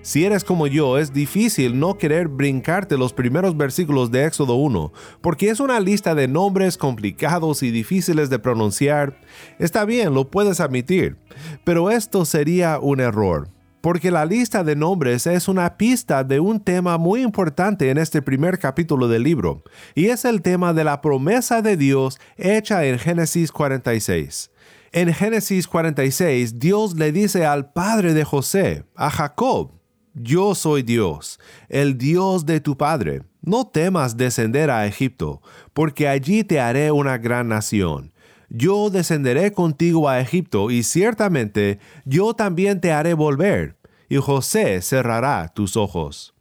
Si 0.03 0.25
eres 0.25 0.43
como 0.43 0.65
yo, 0.65 0.97
es 0.97 1.13
difícil 1.13 1.79
no 1.79 1.99
querer 1.99 2.27
brincarte 2.27 2.97
los 2.97 3.13
primeros 3.13 3.55
versículos 3.55 4.09
de 4.09 4.25
Éxodo 4.25 4.55
1, 4.55 4.91
porque 5.21 5.49
es 5.49 5.59
una 5.59 5.79
lista 5.79 6.15
de 6.15 6.27
nombres 6.27 6.75
complicados 6.75 7.61
y 7.61 7.69
difíciles 7.69 8.31
de 8.31 8.39
pronunciar. 8.39 9.19
Está 9.59 9.85
bien, 9.85 10.15
lo 10.15 10.31
puedes 10.31 10.59
admitir, 10.59 11.17
pero 11.63 11.91
esto 11.91 12.25
sería 12.25 12.79
un 12.79 12.99
error, 12.99 13.49
porque 13.81 14.09
la 14.09 14.25
lista 14.25 14.63
de 14.63 14.75
nombres 14.75 15.27
es 15.27 15.47
una 15.47 15.77
pista 15.77 16.23
de 16.23 16.39
un 16.39 16.59
tema 16.59 16.97
muy 16.97 17.21
importante 17.21 17.91
en 17.91 17.99
este 17.99 18.23
primer 18.23 18.57
capítulo 18.57 19.07
del 19.07 19.21
libro, 19.21 19.61
y 19.93 20.07
es 20.07 20.25
el 20.25 20.41
tema 20.41 20.73
de 20.73 20.83
la 20.83 20.99
promesa 21.01 21.61
de 21.61 21.77
Dios 21.77 22.19
hecha 22.37 22.85
en 22.85 22.97
Génesis 22.97 23.51
46. 23.51 24.49
En 24.93 25.13
Génesis 25.13 25.67
46, 25.67 26.57
Dios 26.57 26.95
le 26.95 27.11
dice 27.11 27.45
al 27.45 27.71
padre 27.71 28.15
de 28.15 28.25
José, 28.25 28.83
a 28.95 29.11
Jacob, 29.11 29.80
yo 30.13 30.55
soy 30.55 30.83
Dios, 30.83 31.39
el 31.69 31.97
Dios 31.97 32.45
de 32.45 32.59
tu 32.59 32.77
Padre. 32.77 33.23
No 33.41 33.67
temas 33.67 34.17
descender 34.17 34.69
a 34.69 34.85
Egipto, 34.85 35.41
porque 35.73 36.07
allí 36.07 36.43
te 36.43 36.59
haré 36.59 36.91
una 36.91 37.17
gran 37.17 37.47
nación. 37.47 38.13
Yo 38.49 38.89
descenderé 38.89 39.53
contigo 39.53 40.09
a 40.09 40.19
Egipto, 40.19 40.69
y 40.69 40.83
ciertamente 40.83 41.79
yo 42.05 42.33
también 42.33 42.81
te 42.81 42.91
haré 42.91 43.13
volver, 43.13 43.77
y 44.09 44.17
José 44.17 44.81
cerrará 44.81 45.47
tus 45.47 45.77
ojos. 45.77 46.33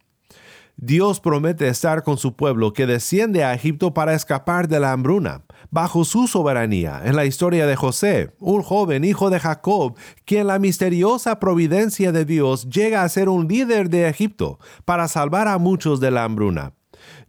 Dios 0.75 1.19
promete 1.19 1.67
estar 1.67 2.03
con 2.03 2.17
su 2.17 2.35
pueblo 2.35 2.73
que 2.73 2.87
desciende 2.87 3.43
a 3.43 3.53
Egipto 3.53 3.93
para 3.93 4.13
escapar 4.13 4.67
de 4.67 4.79
la 4.79 4.91
hambruna, 4.91 5.43
bajo 5.71 6.03
su 6.03 6.27
soberanía, 6.27 7.01
en 7.05 7.15
la 7.15 7.25
historia 7.25 7.65
de 7.65 7.75
José, 7.75 8.33
un 8.39 8.61
joven 8.61 9.03
hijo 9.03 9.29
de 9.29 9.39
Jacob, 9.39 9.95
quien 10.25 10.47
la 10.47 10.59
misteriosa 10.59 11.39
providencia 11.39 12.11
de 12.11 12.25
Dios 12.25 12.69
llega 12.69 13.03
a 13.03 13.09
ser 13.09 13.29
un 13.29 13.47
líder 13.47 13.89
de 13.89 14.07
Egipto 14.07 14.59
para 14.85 15.07
salvar 15.07 15.47
a 15.47 15.57
muchos 15.57 15.99
de 15.99 16.11
la 16.11 16.25
hambruna. 16.25 16.73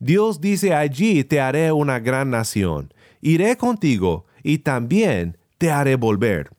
Dios 0.01 0.41
dice 0.41 0.75
allí 0.75 1.25
te 1.25 1.41
haré 1.41 1.73
una 1.73 2.01
gran 2.01 2.31
nación, 2.31 2.93
iré 3.21 3.57
contigo 3.57 4.27
y 4.43 4.59
también 4.59 5.39
te 5.59 5.71
haré 5.71 5.95
volver. 5.95 6.51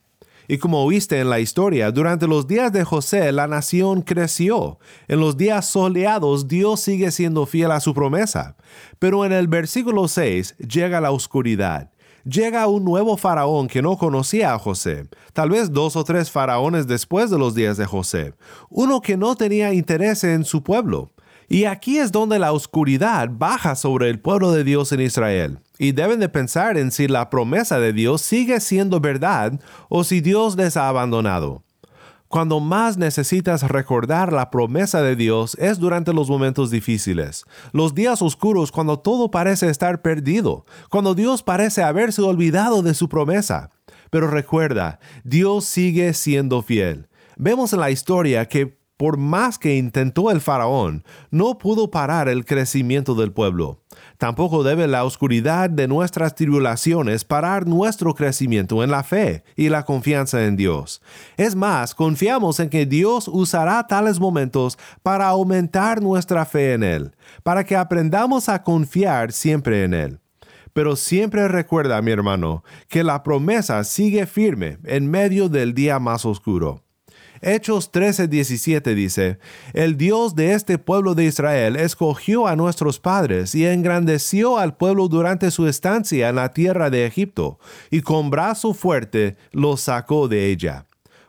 Y 0.53 0.59
como 0.59 0.83
oíste 0.83 1.19
en 1.19 1.31
la 1.31 1.39
historia, 1.39 1.89
durante 1.89 2.27
los 2.27 2.45
días 2.45 2.71
de 2.71 2.83
José 2.83 3.31
la 3.31 3.47
nación 3.47 4.03
creció. 4.03 4.77
En 5.07 5.19
los 5.19 5.35
días 5.35 5.65
soleados 5.65 6.47
Dios 6.47 6.79
sigue 6.79 7.09
siendo 7.09 7.47
fiel 7.47 7.71
a 7.71 7.79
su 7.79 7.95
promesa. 7.95 8.55
Pero 8.99 9.25
en 9.25 9.31
el 9.31 9.47
versículo 9.47 10.07
6 10.07 10.57
llega 10.59 11.01
la 11.01 11.09
oscuridad. 11.09 11.89
Llega 12.23 12.67
un 12.67 12.85
nuevo 12.85 13.17
faraón 13.17 13.67
que 13.67 13.81
no 13.81 13.97
conocía 13.97 14.53
a 14.53 14.59
José, 14.59 15.09
tal 15.33 15.49
vez 15.49 15.73
dos 15.73 15.95
o 15.95 16.03
tres 16.03 16.29
faraones 16.29 16.85
después 16.85 17.31
de 17.31 17.39
los 17.39 17.55
días 17.55 17.75
de 17.77 17.87
José, 17.87 18.35
uno 18.69 19.01
que 19.01 19.17
no 19.17 19.35
tenía 19.35 19.73
interés 19.73 20.23
en 20.23 20.45
su 20.45 20.61
pueblo. 20.61 21.13
Y 21.49 21.65
aquí 21.65 21.97
es 21.97 22.11
donde 22.11 22.39
la 22.39 22.51
oscuridad 22.51 23.29
baja 23.31 23.75
sobre 23.75 24.09
el 24.09 24.19
pueblo 24.19 24.51
de 24.51 24.63
Dios 24.63 24.91
en 24.91 25.01
Israel. 25.01 25.59
Y 25.77 25.91
deben 25.91 26.19
de 26.19 26.29
pensar 26.29 26.77
en 26.77 26.91
si 26.91 27.07
la 27.07 27.29
promesa 27.29 27.79
de 27.79 27.93
Dios 27.93 28.21
sigue 28.21 28.59
siendo 28.59 28.99
verdad 28.99 29.59
o 29.89 30.03
si 30.03 30.21
Dios 30.21 30.55
les 30.55 30.77
ha 30.77 30.87
abandonado. 30.87 31.63
Cuando 32.33 32.59
más 32.59 32.97
necesitas 32.97 33.61
recordar 33.61 34.33
la 34.33 34.49
promesa 34.49 35.03
de 35.03 35.15
Dios 35.15 35.55
es 35.59 35.77
durante 35.77 36.13
los 36.13 36.31
momentos 36.31 36.71
difíciles, 36.71 37.45
los 37.73 37.93
días 37.93 38.23
oscuros 38.23 38.71
cuando 38.71 38.97
todo 38.97 39.29
parece 39.29 39.69
estar 39.69 40.01
perdido, 40.01 40.65
cuando 40.89 41.13
Dios 41.13 41.43
parece 41.43 41.83
haberse 41.83 42.23
olvidado 42.23 42.81
de 42.81 42.95
su 42.95 43.07
promesa. 43.07 43.69
Pero 44.09 44.31
recuerda, 44.31 44.99
Dios 45.23 45.65
sigue 45.65 46.11
siendo 46.15 46.63
fiel. 46.63 47.07
Vemos 47.35 47.71
en 47.71 47.79
la 47.79 47.91
historia 47.91 48.47
que 48.47 48.79
por 48.97 49.17
más 49.17 49.57
que 49.57 49.75
intentó 49.75 50.31
el 50.31 50.39
faraón, 50.39 51.03
no 51.31 51.57
pudo 51.57 51.89
parar 51.91 52.29
el 52.29 52.45
crecimiento 52.45 53.15
del 53.15 53.31
pueblo. 53.31 53.81
Tampoco 54.17 54.63
debe 54.63 54.87
la 54.87 55.03
oscuridad 55.03 55.69
de 55.69 55.87
nuestras 55.87 56.35
tribulaciones 56.35 57.25
parar 57.25 57.67
nuestro 57.67 58.13
crecimiento 58.13 58.83
en 58.83 58.91
la 58.91 59.03
fe 59.03 59.43
y 59.55 59.69
la 59.69 59.83
confianza 59.83 60.45
en 60.45 60.55
Dios. 60.55 61.01
Es 61.37 61.55
más, 61.55 61.95
confiamos 61.95 62.59
en 62.59 62.69
que 62.69 62.85
Dios 62.85 63.27
usará 63.27 63.85
tales 63.87 64.19
momentos 64.19 64.77
para 65.01 65.27
aumentar 65.27 66.01
nuestra 66.01 66.45
fe 66.45 66.73
en 66.73 66.83
Él, 66.83 67.15
para 67.43 67.63
que 67.63 67.75
aprendamos 67.75 68.47
a 68.49 68.63
confiar 68.63 69.31
siempre 69.31 69.83
en 69.83 69.93
Él. 69.93 70.19
Pero 70.73 70.95
siempre 70.95 71.47
recuerda, 71.47 72.01
mi 72.01 72.11
hermano, 72.11 72.63
que 72.87 73.03
la 73.03 73.21
promesa 73.21 73.83
sigue 73.83 74.25
firme 74.25 74.79
en 74.83 75.09
medio 75.09 75.47
del 75.49 75.73
día 75.73 75.99
más 75.99 76.25
oscuro. 76.25 76.83
Hechos 77.43 77.91
13:17 77.91 78.95
dice, 78.95 79.37
El 79.73 79.97
Dios 79.97 80.33
de 80.33 80.53
este 80.53 80.77
pueblo 80.77 81.13
de 81.13 81.25
Israel 81.25 81.75
escogió 81.75 82.47
a 82.47 82.55
nuestros 82.55 82.99
padres 82.99 83.53
y 83.53 83.65
engrandeció 83.65 84.57
al 84.57 84.77
pueblo 84.77 85.09
durante 85.09 85.51
su 85.51 85.67
estancia 85.67 86.29
en 86.29 86.35
la 86.35 86.53
tierra 86.53 86.89
de 86.89 87.05
Egipto, 87.05 87.59
y 87.91 88.01
con 88.01 88.29
brazo 88.29 88.73
fuerte 88.73 89.35
los 89.51 89.81
sacó 89.81 90.29
de 90.29 90.51
ella. 90.51 90.85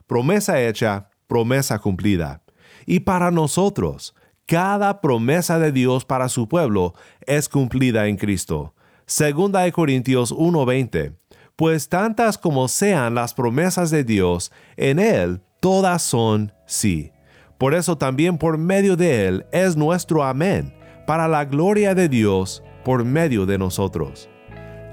Promesa 0.06 0.60
hecha, 0.60 1.08
promesa 1.26 1.80
cumplida. 1.80 2.42
Y 2.86 3.00
para 3.00 3.32
nosotros, 3.32 4.14
cada 4.46 5.00
promesa 5.00 5.58
de 5.58 5.72
Dios 5.72 6.04
para 6.04 6.28
su 6.28 6.48
pueblo 6.48 6.94
es 7.26 7.48
cumplida 7.48 8.06
en 8.06 8.16
Cristo. 8.16 8.74
Segunda 9.06 9.62
de 9.62 9.72
Corintios 9.72 10.30
1:20. 10.30 11.16
Pues 11.56 11.88
tantas 11.88 12.38
como 12.38 12.68
sean 12.68 13.14
las 13.14 13.34
promesas 13.34 13.90
de 13.90 14.04
Dios, 14.04 14.52
en 14.76 14.98
Él 14.98 15.40
todas 15.64 16.02
son 16.02 16.52
sí. 16.66 17.10
Por 17.56 17.72
eso 17.72 17.96
también 17.96 18.36
por 18.36 18.58
medio 18.58 18.96
de 18.96 19.26
Él 19.26 19.46
es 19.50 19.78
nuestro 19.78 20.22
amén, 20.22 20.74
para 21.06 21.26
la 21.26 21.46
gloria 21.46 21.94
de 21.94 22.10
Dios 22.10 22.62
por 22.84 23.02
medio 23.02 23.46
de 23.46 23.56
nosotros. 23.56 24.28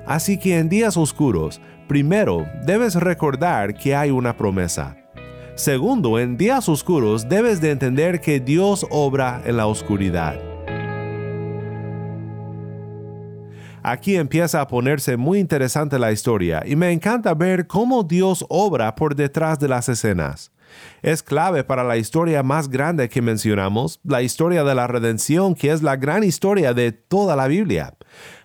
Así 0.07 0.37
que 0.37 0.57
en 0.57 0.69
días 0.69 0.95
oscuros, 0.95 1.59
primero 1.89 2.45
debes 2.65 2.95
recordar 2.95 3.73
que 3.73 3.97
hay 3.97 4.11
una 4.11 4.37
promesa. 4.37 4.95
Segundo, 5.55 6.17
en 6.17 6.37
días 6.37 6.69
oscuros 6.69 7.27
debes 7.27 7.59
de 7.59 7.71
entender 7.71 8.21
que 8.21 8.39
Dios 8.39 8.87
obra 8.91 9.41
en 9.43 9.57
la 9.57 9.67
oscuridad. 9.67 10.39
Aquí 13.83 14.15
empieza 14.15 14.61
a 14.61 14.67
ponerse 14.69 15.17
muy 15.17 15.39
interesante 15.39 15.99
la 15.99 16.13
historia 16.13 16.63
y 16.65 16.77
me 16.77 16.93
encanta 16.93 17.33
ver 17.33 17.67
cómo 17.67 18.03
Dios 18.03 18.45
obra 18.47 18.95
por 18.95 19.17
detrás 19.17 19.59
de 19.59 19.67
las 19.67 19.89
escenas. 19.89 20.49
Es 21.01 21.23
clave 21.23 21.63
para 21.63 21.83
la 21.83 21.97
historia 21.97 22.43
más 22.43 22.69
grande 22.69 23.09
que 23.09 23.21
mencionamos, 23.21 23.99
la 24.03 24.21
historia 24.21 24.63
de 24.63 24.75
la 24.75 24.87
redención, 24.87 25.55
que 25.55 25.71
es 25.71 25.81
la 25.81 25.95
gran 25.95 26.23
historia 26.23 26.73
de 26.73 26.91
toda 26.91 27.35
la 27.35 27.47
Biblia. 27.47 27.95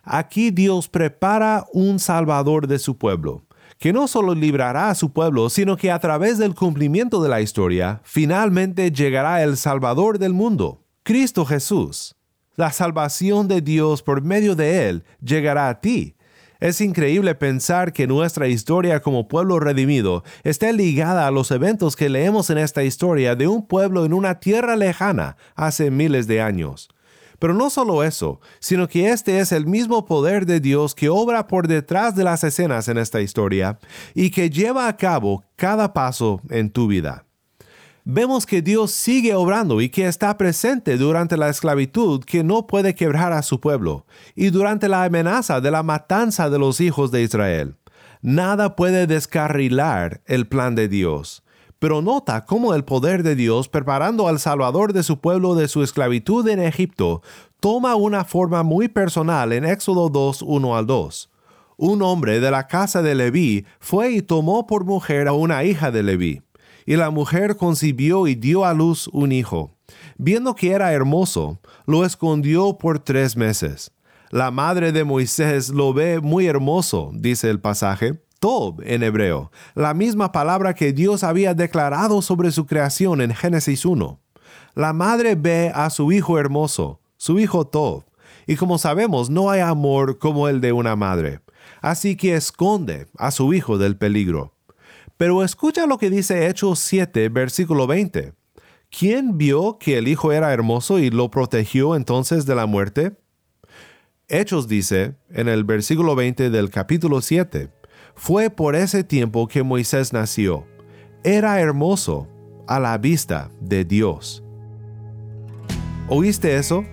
Aquí 0.03 0.51
Dios 0.51 0.89
prepara 0.89 1.67
un 1.73 1.99
Salvador 1.99 2.67
de 2.67 2.79
su 2.79 2.97
pueblo, 2.97 3.45
que 3.79 3.93
no 3.93 4.09
solo 4.09 4.35
librará 4.35 4.91
a 4.91 4.95
su 4.95 5.13
pueblo, 5.13 5.51
sino 5.51 5.77
que 5.77 5.91
a 5.91 5.99
través 5.99 6.39
del 6.39 6.55
cumplimiento 6.55 7.23
de 7.23 7.29
la 7.29 7.41
historia, 7.41 8.01
finalmente 8.05 8.91
llegará 8.91 9.43
el 9.43 9.57
Salvador 9.57 10.19
del 10.19 10.33
mundo, 10.33 10.85
Cristo 11.03 11.45
Jesús. 11.45 12.17
La 12.57 12.73
salvación 12.73 13.49
de 13.49 13.61
Dios 13.61 14.03
por 14.03 14.23
medio 14.23 14.57
de 14.57 14.89
Él 14.89 15.05
llegará 15.21 15.69
a 15.69 15.81
ti. 15.81 16.16
Es 16.61 16.81
increíble 16.81 17.35
pensar 17.35 17.93
que 17.93 18.07
nuestra 18.07 18.49
historia 18.49 19.01
como 19.01 19.29
pueblo 19.29 19.61
redimido 19.61 20.25
esté 20.43 20.73
ligada 20.73 21.27
a 21.27 21.31
los 21.31 21.51
eventos 21.51 21.97
que 21.97 22.09
leemos 22.09 22.49
en 22.51 22.59
esta 22.59 22.83
historia 22.83 23.37
de 23.37 23.47
un 23.47 23.67
pueblo 23.67 24.05
en 24.05 24.15
una 24.15 24.41
tierra 24.41 24.77
lejana 24.77 25.37
hace 25.55 25.91
miles 25.91 26.27
de 26.27 26.41
años. 26.41 26.89
Pero 27.39 27.53
no 27.53 27.69
solo 27.69 28.03
eso, 28.03 28.41
sino 28.61 28.89
que 28.89 29.11
este 29.11 29.41
es 29.41 29.53
el 29.53 29.67
mismo 29.67 30.07
poder 30.07 30.47
de 30.47 30.61
Dios 30.61 30.95
que 30.95 31.11
obra 31.11 31.47
por 31.47 31.69
detrás 31.69 32.17
de 32.17 32.25
las 32.25 32.43
escenas 32.45 32.89
en 32.89 32.97
esta 32.97 33.21
historia 33.21 33.79
y 34.15 34.31
que 34.31 34.49
lleva 34.49 34.89
a 34.89 34.97
cabo 34.97 35.45
cada 35.57 35.93
paso 35.93 36.41
en 36.49 36.71
tu 36.71 36.87
vida 36.87 37.26
vemos 38.09 38.47
que 38.47 38.63
Dios 38.63 38.93
sigue 38.93 39.35
obrando 39.35 39.81
y 39.81 39.89
que 39.89 40.07
está 40.07 40.39
presente 40.39 40.97
durante 40.97 41.37
la 41.37 41.49
esclavitud 41.49 42.23
que 42.23 42.45
no 42.45 42.69
puede 42.69 42.95
quebrar 42.95 43.33
a 43.33 43.43
su 43.43 43.61
pueblo 43.61 44.07
y 44.37 44.51
durante 44.51 44.89
la 44.89 45.03
amenaza 45.03 45.61
de 45.61 45.73
la 45.73 45.83
matanza 45.83 46.49
de 46.49 46.57
los 46.57 46.81
hijos 46.81 47.11
de 47.11 47.23
Israel. 47.23 47.75
Nada 48.23 48.77
puede 48.77 49.09
descarrilar 49.09 50.23
el 50.27 50.47
plan 50.47 50.77
de 50.77 50.87
Dios. 50.87 51.43
Pero 51.81 52.01
nota 52.01 52.45
cómo 52.47 52.75
el 52.75 52.85
poder 52.85 53.25
de 53.25 53.35
Dios 53.35 53.69
preparando 53.69 54.29
al 54.29 54.39
Salvador 54.39 54.93
de 54.93 55.03
su 55.03 55.19
pueblo 55.21 55.57
de 55.57 55.67
su 55.67 55.83
esclavitud 55.83 56.47
en 56.49 56.61
Egipto 56.61 57.23
toma 57.59 57.97
una 57.97 58.25
forma 58.25 58.63
muy 58.63 58.87
personal 58.87 59.53
en 59.53 59.65
Éxodo 59.65 60.09
2, 60.09 60.43
1 60.43 60.77
al 60.77 60.87
2. 60.87 61.31
Un 61.77 62.03
hombre 62.03 62.39
de 62.39 62.51
la 62.53 62.69
casa 62.69 63.03
de 63.03 63.17
Leví 63.17 63.67
fue 63.81 64.13
y 64.13 64.23
tomó 64.23 64.67
por 64.67 64.85
mujer 64.85 65.27
a 65.27 65.33
una 65.33 65.65
hija 65.65 65.91
de 65.91 66.05
Leví 66.05 66.46
y 66.87 66.97
la 66.97 67.11
mujer 67.11 67.57
concibió 67.57 68.27
y 68.29 68.37
dio 68.37 68.65
a 68.65 68.73
luz 68.73 69.09
un 69.13 69.33
hijo. 69.33 69.73
Viendo 70.17 70.55
que 70.55 70.71
era 70.71 70.93
hermoso, 70.93 71.59
lo 71.85 72.05
escondió 72.05 72.79
por 72.79 73.01
tres 73.01 73.37
meses. 73.37 73.91
La 74.31 74.51
madre 74.51 74.93
de 74.93 75.05
Moisés 75.05 75.69
lo 75.69 75.93
ve 75.93 76.21
muy 76.21 76.47
hermoso, 76.47 77.11
dice 77.15 77.51
el 77.51 77.61
pasaje, 77.61 78.21
Tob 78.39 78.83
en 78.85 79.03
hebreo, 79.03 79.51
la 79.75 79.95
misma 79.95 80.31
palabra 80.31 80.75
que 80.75 80.93
Dios 80.93 81.25
había 81.25 81.55
declarado 81.55 82.21
sobre 82.23 82.51
su 82.53 82.67
creación 82.67 83.21
en 83.21 83.35
Génesis 83.35 83.85
1. 83.85 84.21
La 84.75 84.93
madre 84.93 85.37
ve 85.37 85.73
a 85.75 85.89
su 85.91 86.13
hijo 86.13 86.39
hermoso, 86.39 87.01
su 87.17 87.39
hijo 87.39 87.67
Tob, 87.67 88.05
y 88.47 88.57
como 88.57 88.79
sabemos 88.79 89.31
no 89.31 89.51
hay 89.51 89.61
amor 89.61 90.19
como 90.19 90.49
el 90.49 90.61
de 90.61 90.73
una 90.73 90.97
madre, 90.97 91.41
así 91.81 92.17
que 92.17 92.35
esconde 92.35 93.07
a 93.17 93.31
su 93.31 93.55
hijo 93.55 93.79
del 93.79 93.97
peligro. 93.97 94.56
Pero 95.17 95.43
escucha 95.43 95.87
lo 95.87 95.99
que 95.99 96.11
dice 96.11 96.49
Hechos 96.49 96.79
7, 96.81 97.29
versículo 97.31 97.87
20. 97.87 98.35
¿Quién 98.91 99.39
vio 99.39 99.79
que 99.79 99.99
el 99.99 100.09
Hijo 100.09 100.33
era 100.33 100.53
hermoso 100.53 100.99
y 100.99 101.11
lo 101.11 101.31
protegió 101.31 101.97
entonces 101.97 102.47
de 102.47 102.55
la 102.55 102.67
muerte? 102.67 103.17
Hechos 104.29 104.69
dice, 104.69 105.17
en 105.31 105.49
el 105.49 105.65
versículo 105.65 106.15
20 106.15 106.51
del 106.51 106.71
capítulo 106.71 107.21
7, 107.21 107.71
fue 108.15 108.51
por 108.51 108.75
ese 108.75 109.05
tiempo 109.05 109.49
que 109.49 109.63
Moisés 109.63 110.13
nació. 110.13 110.67
Era 111.23 111.61
hermoso 111.61 112.29
a 112.67 112.81
la 112.81 112.99
vista 112.99 113.51
de 113.61 113.85
Dios. 113.85 114.43
¿Oíste 116.09 116.57
eso? 116.57 116.85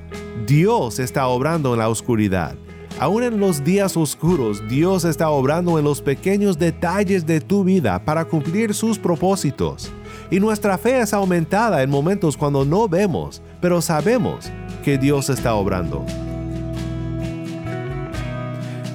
Dios 0.48 1.00
está 1.00 1.28
obrando 1.28 1.74
en 1.74 1.80
la 1.80 1.90
oscuridad. 1.90 2.56
Aún 3.04 3.22
en 3.22 3.38
los 3.38 3.66
días 3.66 3.98
oscuros, 3.98 4.66
Dios 4.70 5.04
está 5.04 5.30
obrando 5.30 5.78
en 5.78 5.84
los 5.84 6.02
pequeños 6.02 6.58
detalles 6.58 7.26
de 7.26 7.42
tu 7.42 7.66
vida 7.66 8.00
para 8.06 8.24
cumplir 8.24 8.74
sus 8.74 8.98
propósitos. 8.98 9.92
Y 10.32 10.40
nuestra 10.40 10.78
fe 10.78 11.02
es 11.02 11.14
aumentada 11.14 11.84
en 11.84 11.90
momentos 11.90 12.38
cuando 12.38 12.64
no 12.64 12.88
vemos, 12.88 13.42
pero 13.60 13.82
sabemos 13.82 14.50
que 14.86 14.98
Dios 14.98 15.30
está 15.30 15.54
obrando. 15.56 16.06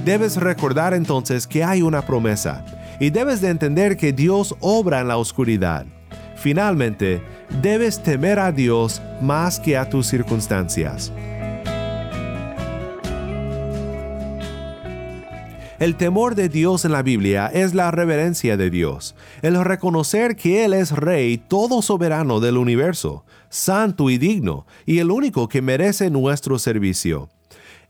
Debes 0.06 0.38
recordar 0.38 0.94
entonces 0.94 1.46
que 1.46 1.62
hay 1.62 1.82
una 1.82 2.00
promesa 2.00 2.64
y 2.98 3.10
debes 3.10 3.42
de 3.42 3.50
entender 3.50 3.98
que 3.98 4.14
Dios 4.14 4.56
obra 4.60 5.00
en 5.00 5.08
la 5.08 5.18
oscuridad. 5.18 5.84
Finalmente, 6.34 7.20
debes 7.60 8.02
temer 8.02 8.38
a 8.38 8.52
Dios 8.52 9.02
más 9.20 9.60
que 9.60 9.76
a 9.76 9.90
tus 9.90 10.06
circunstancias. 10.06 11.12
El 15.78 15.94
temor 15.94 16.34
de 16.34 16.48
Dios 16.48 16.84
en 16.84 16.90
la 16.90 17.02
Biblia 17.02 17.46
es 17.54 17.72
la 17.72 17.92
reverencia 17.92 18.56
de 18.56 18.68
Dios, 18.68 19.14
el 19.42 19.64
reconocer 19.64 20.34
que 20.34 20.64
Él 20.64 20.74
es 20.74 20.90
Rey 20.90 21.38
todo 21.38 21.82
soberano 21.82 22.40
del 22.40 22.56
universo, 22.56 23.24
santo 23.48 24.10
y 24.10 24.18
digno, 24.18 24.66
y 24.86 24.98
el 24.98 25.12
único 25.12 25.48
que 25.48 25.62
merece 25.62 26.10
nuestro 26.10 26.58
servicio. 26.58 27.28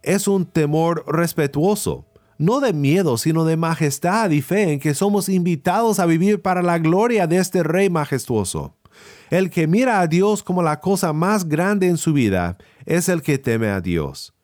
Es 0.02 0.28
un 0.28 0.44
temor 0.44 1.02
respetuoso, 1.08 2.04
no 2.36 2.60
de 2.60 2.74
miedo, 2.74 3.16
sino 3.16 3.46
de 3.46 3.56
majestad 3.56 4.28
y 4.32 4.42
fe 4.42 4.74
en 4.74 4.80
que 4.80 4.92
somos 4.92 5.30
invitados 5.30 5.98
a 5.98 6.04
vivir 6.04 6.42
para 6.42 6.62
la 6.62 6.78
gloria 6.78 7.26
de 7.26 7.38
este 7.38 7.62
Rey 7.62 7.88
majestuoso. 7.88 8.76
El 9.30 9.48
que 9.48 9.66
mira 9.66 10.00
a 10.00 10.06
Dios 10.06 10.42
como 10.42 10.62
la 10.62 10.80
cosa 10.80 11.14
más 11.14 11.48
grande 11.48 11.88
en 11.88 11.96
su 11.96 12.12
vida 12.12 12.58
es 12.84 13.08
el 13.08 13.22
que 13.22 13.38
teme 13.38 13.68
a 13.68 13.80
Dios. 13.80 14.34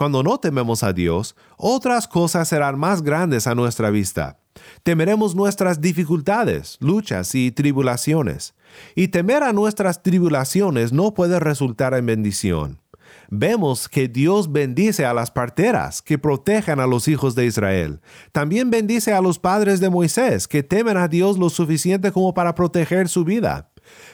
Cuando 0.00 0.22
no 0.22 0.40
tememos 0.40 0.82
a 0.82 0.94
Dios, 0.94 1.36
otras 1.58 2.08
cosas 2.08 2.48
serán 2.48 2.78
más 2.78 3.02
grandes 3.02 3.46
a 3.46 3.54
nuestra 3.54 3.90
vista. 3.90 4.38
Temeremos 4.82 5.34
nuestras 5.34 5.82
dificultades, 5.82 6.78
luchas 6.80 7.34
y 7.34 7.52
tribulaciones. 7.52 8.54
Y 8.94 9.08
temer 9.08 9.42
a 9.42 9.52
nuestras 9.52 10.02
tribulaciones 10.02 10.94
no 10.94 11.12
puede 11.12 11.38
resultar 11.38 11.92
en 11.92 12.06
bendición. 12.06 12.80
Vemos 13.28 13.90
que 13.90 14.08
Dios 14.08 14.50
bendice 14.50 15.04
a 15.04 15.12
las 15.12 15.30
parteras 15.30 16.00
que 16.00 16.16
protejan 16.16 16.80
a 16.80 16.86
los 16.86 17.06
hijos 17.06 17.34
de 17.34 17.44
Israel. 17.44 18.00
También 18.32 18.70
bendice 18.70 19.12
a 19.12 19.20
los 19.20 19.38
padres 19.38 19.80
de 19.80 19.90
Moisés 19.90 20.48
que 20.48 20.62
temen 20.62 20.96
a 20.96 21.08
Dios 21.08 21.36
lo 21.36 21.50
suficiente 21.50 22.10
como 22.10 22.32
para 22.32 22.54
proteger 22.54 23.10
su 23.10 23.22
vida. 23.24 23.69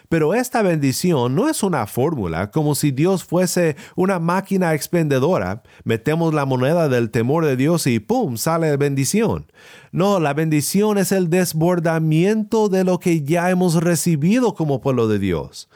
Pero 0.08 0.34
esta 0.34 0.62
bendición 0.62 1.34
no 1.34 1.48
es 1.48 1.62
una 1.62 1.86
fórmula 1.86 2.50
como 2.50 2.74
si 2.74 2.92
Dios 2.92 3.24
fuese 3.24 3.76
una 3.96 4.20
máquina 4.20 4.74
expendedora. 4.74 5.62
Metemos 5.84 6.32
la 6.32 6.44
moneda 6.44 6.88
del 6.88 7.10
temor 7.10 7.44
de 7.44 7.56
Dios 7.56 7.86
y 7.86 7.98
¡pum! 7.98 8.36
sale 8.36 8.76
bendición. 8.76 9.50
No, 9.90 10.20
la 10.20 10.32
bendición 10.32 10.98
es 10.98 11.10
el 11.10 11.28
desbordamiento 11.28 12.68
de 12.68 12.84
lo 12.84 13.00
que 13.00 13.22
ya 13.22 13.50
hemos 13.50 13.82
recibido 13.82 14.54
como 14.54 14.80
pueblo 14.80 15.08
de 15.08 15.18
Dios. 15.18 15.68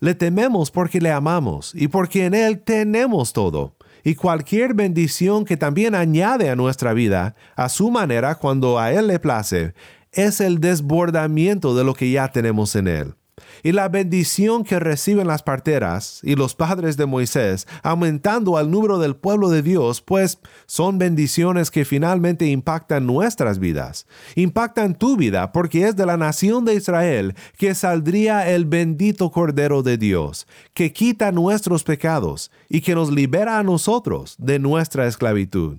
Le 0.00 0.14
tememos 0.14 0.70
porque 0.70 1.00
le 1.00 1.10
amamos 1.10 1.72
y 1.74 1.88
porque 1.88 2.26
en 2.26 2.34
Él 2.34 2.60
tenemos 2.60 3.32
todo. 3.32 3.74
Y 4.04 4.14
cualquier 4.14 4.74
bendición 4.74 5.44
que 5.44 5.56
también 5.56 5.94
añade 5.94 6.50
a 6.50 6.56
nuestra 6.56 6.92
vida, 6.92 7.34
a 7.56 7.68
su 7.68 7.90
manera 7.90 8.36
cuando 8.36 8.78
a 8.78 8.92
Él 8.92 9.08
le 9.08 9.18
place, 9.18 9.74
es 10.12 10.40
el 10.40 10.60
desbordamiento 10.60 11.74
de 11.74 11.84
lo 11.84 11.94
que 11.94 12.10
ya 12.10 12.28
tenemos 12.28 12.76
en 12.76 12.88
Él. 12.88 13.14
Y 13.62 13.72
la 13.72 13.88
bendición 13.88 14.64
que 14.64 14.78
reciben 14.78 15.26
las 15.26 15.42
parteras 15.42 16.20
y 16.22 16.34
los 16.34 16.54
padres 16.54 16.96
de 16.96 17.06
Moisés, 17.06 17.66
aumentando 17.82 18.56
al 18.56 18.70
número 18.70 18.98
del 18.98 19.16
pueblo 19.16 19.48
de 19.48 19.62
Dios, 19.62 20.00
pues 20.00 20.38
son 20.66 20.98
bendiciones 20.98 21.70
que 21.70 21.84
finalmente 21.84 22.46
impactan 22.46 23.06
nuestras 23.06 23.58
vidas. 23.58 24.06
Impactan 24.34 24.94
tu 24.94 25.16
vida 25.16 25.52
porque 25.52 25.86
es 25.86 25.96
de 25.96 26.06
la 26.06 26.16
nación 26.16 26.64
de 26.64 26.74
Israel 26.74 27.34
que 27.56 27.74
saldría 27.74 28.48
el 28.50 28.64
bendito 28.64 29.30
Cordero 29.30 29.82
de 29.82 29.98
Dios, 29.98 30.46
que 30.74 30.92
quita 30.92 31.32
nuestros 31.32 31.84
pecados 31.84 32.50
y 32.68 32.80
que 32.80 32.94
nos 32.94 33.10
libera 33.10 33.58
a 33.58 33.62
nosotros 33.62 34.36
de 34.38 34.58
nuestra 34.58 35.06
esclavitud. 35.06 35.78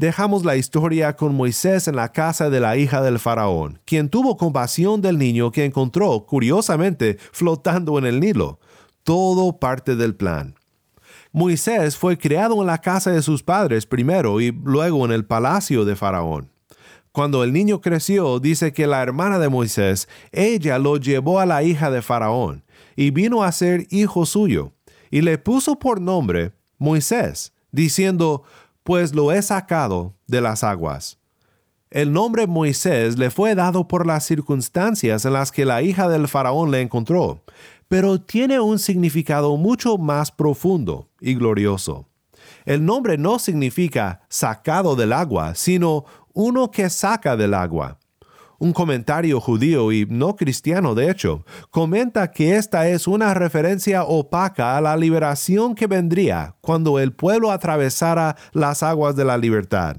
Dejamos 0.00 0.46
la 0.46 0.56
historia 0.56 1.14
con 1.14 1.34
Moisés 1.34 1.86
en 1.86 1.94
la 1.94 2.10
casa 2.10 2.48
de 2.48 2.58
la 2.58 2.78
hija 2.78 3.02
del 3.02 3.18
faraón, 3.18 3.80
quien 3.84 4.08
tuvo 4.08 4.38
compasión 4.38 5.02
del 5.02 5.18
niño 5.18 5.52
que 5.52 5.66
encontró, 5.66 6.24
curiosamente, 6.24 7.18
flotando 7.32 7.98
en 7.98 8.06
el 8.06 8.18
Nilo. 8.18 8.60
Todo 9.02 9.58
parte 9.58 9.96
del 9.96 10.14
plan. 10.14 10.54
Moisés 11.32 11.98
fue 11.98 12.16
criado 12.16 12.62
en 12.62 12.66
la 12.66 12.78
casa 12.78 13.10
de 13.10 13.20
sus 13.20 13.42
padres 13.42 13.84
primero 13.84 14.40
y 14.40 14.52
luego 14.52 15.04
en 15.04 15.12
el 15.12 15.26
palacio 15.26 15.84
de 15.84 15.94
Faraón. 15.96 16.50
Cuando 17.12 17.44
el 17.44 17.52
niño 17.52 17.82
creció, 17.82 18.40
dice 18.40 18.72
que 18.72 18.86
la 18.86 19.02
hermana 19.02 19.38
de 19.38 19.50
Moisés, 19.50 20.08
ella 20.32 20.78
lo 20.78 20.96
llevó 20.96 21.40
a 21.40 21.44
la 21.44 21.62
hija 21.62 21.90
de 21.90 22.00
Faraón, 22.00 22.64
y 22.96 23.10
vino 23.10 23.42
a 23.42 23.52
ser 23.52 23.86
hijo 23.90 24.24
suyo, 24.24 24.72
y 25.10 25.20
le 25.20 25.36
puso 25.36 25.78
por 25.78 26.00
nombre 26.00 26.52
Moisés, 26.78 27.52
diciendo, 27.70 28.44
pues 28.90 29.14
lo 29.14 29.30
he 29.30 29.40
sacado 29.40 30.16
de 30.26 30.40
las 30.40 30.64
aguas. 30.64 31.20
El 31.90 32.12
nombre 32.12 32.48
Moisés 32.48 33.16
le 33.16 33.30
fue 33.30 33.54
dado 33.54 33.86
por 33.86 34.04
las 34.04 34.24
circunstancias 34.24 35.24
en 35.24 35.32
las 35.32 35.52
que 35.52 35.64
la 35.64 35.80
hija 35.80 36.08
del 36.08 36.26
faraón 36.26 36.72
le 36.72 36.80
encontró, 36.80 37.40
pero 37.86 38.20
tiene 38.20 38.58
un 38.58 38.80
significado 38.80 39.56
mucho 39.56 39.96
más 39.96 40.32
profundo 40.32 41.08
y 41.20 41.36
glorioso. 41.36 42.08
El 42.64 42.84
nombre 42.84 43.16
no 43.16 43.38
significa 43.38 44.22
sacado 44.28 44.96
del 44.96 45.12
agua, 45.12 45.54
sino 45.54 46.04
uno 46.32 46.72
que 46.72 46.90
saca 46.90 47.36
del 47.36 47.54
agua. 47.54 47.99
Un 48.60 48.74
comentario 48.74 49.40
judío 49.40 49.90
y 49.90 50.04
no 50.10 50.36
cristiano, 50.36 50.94
de 50.94 51.10
hecho, 51.10 51.46
comenta 51.70 52.30
que 52.30 52.56
esta 52.56 52.90
es 52.90 53.08
una 53.08 53.32
referencia 53.32 54.04
opaca 54.04 54.76
a 54.76 54.82
la 54.82 54.98
liberación 54.98 55.74
que 55.74 55.86
vendría 55.86 56.56
cuando 56.60 56.98
el 56.98 57.14
pueblo 57.14 57.52
atravesara 57.52 58.36
las 58.52 58.82
aguas 58.82 59.16
de 59.16 59.24
la 59.24 59.38
libertad. 59.38 59.96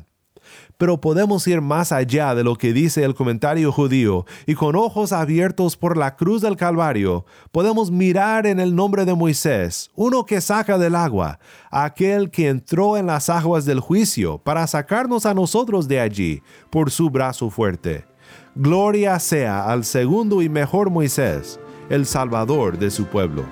Pero 0.77 1.01
podemos 1.01 1.47
ir 1.47 1.59
más 1.59 1.91
allá 1.91 2.35
de 2.35 2.43
lo 2.43 2.55
que 2.55 2.71
dice 2.71 3.03
el 3.03 3.15
comentario 3.15 3.71
judío 3.71 4.27
y 4.45 4.53
con 4.53 4.75
ojos 4.75 5.11
abiertos 5.11 5.75
por 5.75 5.97
la 5.97 6.15
cruz 6.15 6.43
del 6.43 6.55
Calvario, 6.55 7.25
podemos 7.51 7.89
mirar 7.89 8.45
en 8.45 8.59
el 8.59 8.75
nombre 8.75 9.05
de 9.05 9.15
Moisés, 9.15 9.89
uno 9.95 10.23
que 10.23 10.39
saca 10.39 10.77
del 10.77 10.93
agua, 10.93 11.39
aquel 11.71 12.29
que 12.29 12.49
entró 12.49 12.95
en 12.95 13.07
las 13.07 13.27
aguas 13.27 13.65
del 13.65 13.79
juicio 13.79 14.37
para 14.37 14.67
sacarnos 14.67 15.25
a 15.25 15.33
nosotros 15.33 15.87
de 15.87 15.99
allí 15.99 16.43
por 16.69 16.91
su 16.91 17.09
brazo 17.09 17.49
fuerte. 17.49 18.10
Gloria 18.55 19.19
sea 19.19 19.71
al 19.71 19.85
segundo 19.85 20.41
y 20.41 20.49
mejor 20.49 20.89
Moisés, 20.89 21.59
el 21.89 22.05
Salvador 22.05 22.77
de 22.77 22.91
su 22.91 23.05
pueblo. 23.05 23.43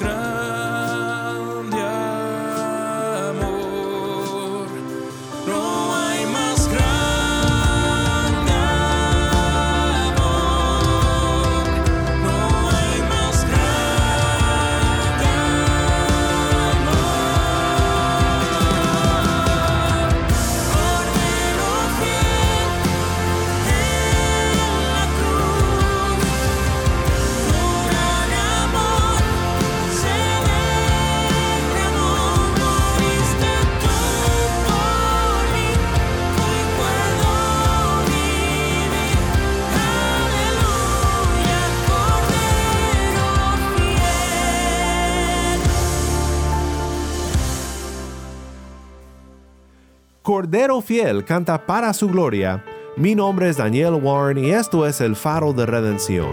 Hay 0.00 0.31
Cordero 50.52 50.82
Fiel 50.82 51.24
canta 51.24 51.64
para 51.64 51.94
su 51.94 52.08
gloria. 52.08 52.62
Mi 52.98 53.14
nombre 53.14 53.48
es 53.48 53.56
Daniel 53.56 53.94
Warren 53.94 54.36
y 54.36 54.50
esto 54.50 54.86
es 54.86 55.00
el 55.00 55.16
faro 55.16 55.54
de 55.54 55.64
redención. 55.64 56.28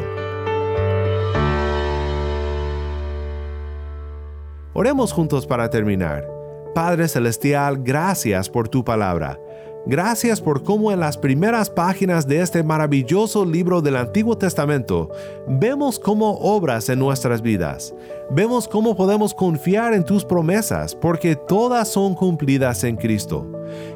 Oremos 4.73 5.13
juntos 5.13 5.47
para 5.47 5.69
terminar. 5.69 6.27
Padre 6.75 7.08
Celestial, 7.08 7.77
gracias 7.82 8.49
por 8.49 8.67
tu 8.67 8.84
palabra. 8.84 9.39
Gracias 9.86 10.42
por 10.42 10.63
cómo 10.63 10.92
en 10.92 11.00
las 11.00 11.18
primeras 11.18 11.70
páginas 11.70 12.28
de 12.28 12.42
este 12.42 12.63
maravilloso 12.63 13.46
libro 13.46 13.82
del 13.82 13.96
Antiguo 13.96 14.38
Testamento 14.38 15.10
vemos 15.48 15.98
cómo 15.98 16.38
obras 16.39 16.89
en 16.89 17.00
nuestras 17.00 17.42
vidas. 17.42 17.94
Vemos 18.30 18.68
cómo 18.68 18.96
podemos 18.96 19.34
confiar 19.34 19.94
en 19.94 20.04
tus 20.04 20.26
promesas 20.26 20.94
porque 20.94 21.36
todas 21.36 21.88
son 21.88 22.13
cumplidas 22.13 22.84
en 22.84 22.98
Cristo. 22.98 23.48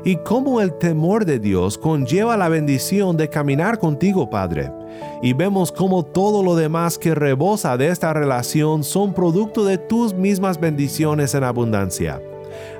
Y 0.05 0.15
cómo 0.17 0.61
el 0.61 0.77
temor 0.77 1.25
de 1.25 1.39
Dios 1.39 1.77
conlleva 1.77 2.37
la 2.37 2.49
bendición 2.49 3.17
de 3.17 3.29
caminar 3.29 3.77
contigo, 3.77 4.29
Padre. 4.29 4.71
Y 5.21 5.33
vemos 5.33 5.71
cómo 5.71 6.03
todo 6.03 6.43
lo 6.43 6.55
demás 6.55 6.97
que 6.97 7.13
rebosa 7.13 7.77
de 7.77 7.89
esta 7.89 8.13
relación 8.13 8.83
son 8.83 9.13
producto 9.13 9.65
de 9.65 9.77
tus 9.77 10.13
mismas 10.13 10.59
bendiciones 10.59 11.35
en 11.35 11.43
abundancia. 11.43 12.21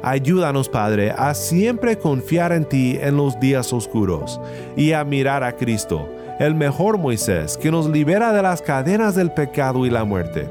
Ayúdanos, 0.01 0.69
Padre, 0.69 1.13
a 1.17 1.33
siempre 1.33 1.97
confiar 1.97 2.51
en 2.51 2.65
ti 2.65 2.97
en 3.01 3.17
los 3.17 3.39
días 3.39 3.73
oscuros 3.73 4.39
y 4.75 4.93
a 4.93 5.03
mirar 5.03 5.43
a 5.43 5.55
Cristo, 5.55 6.09
el 6.39 6.55
mejor 6.55 6.97
Moisés, 6.97 7.57
que 7.57 7.71
nos 7.71 7.89
libera 7.89 8.33
de 8.33 8.41
las 8.41 8.61
cadenas 8.61 9.15
del 9.15 9.31
pecado 9.31 9.85
y 9.85 9.89
la 9.89 10.03
muerte. 10.03 10.47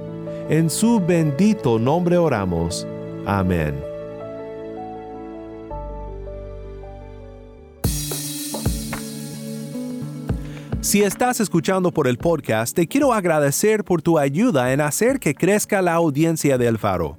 En 0.48 0.70
su 0.70 1.00
bendito 1.00 1.78
nombre 1.78 2.16
oramos. 2.16 2.86
Amén. 3.26 3.92
Si 10.82 11.00
estás 11.00 11.40
escuchando 11.40 11.92
por 11.92 12.08
el 12.08 12.18
podcast, 12.18 12.74
te 12.74 12.88
quiero 12.88 13.14
agradecer 13.14 13.84
por 13.84 14.02
tu 14.02 14.18
ayuda 14.18 14.72
en 14.72 14.80
hacer 14.80 15.20
que 15.20 15.32
crezca 15.32 15.80
la 15.80 15.94
audiencia 15.94 16.58
del 16.58 16.76
faro. 16.76 17.18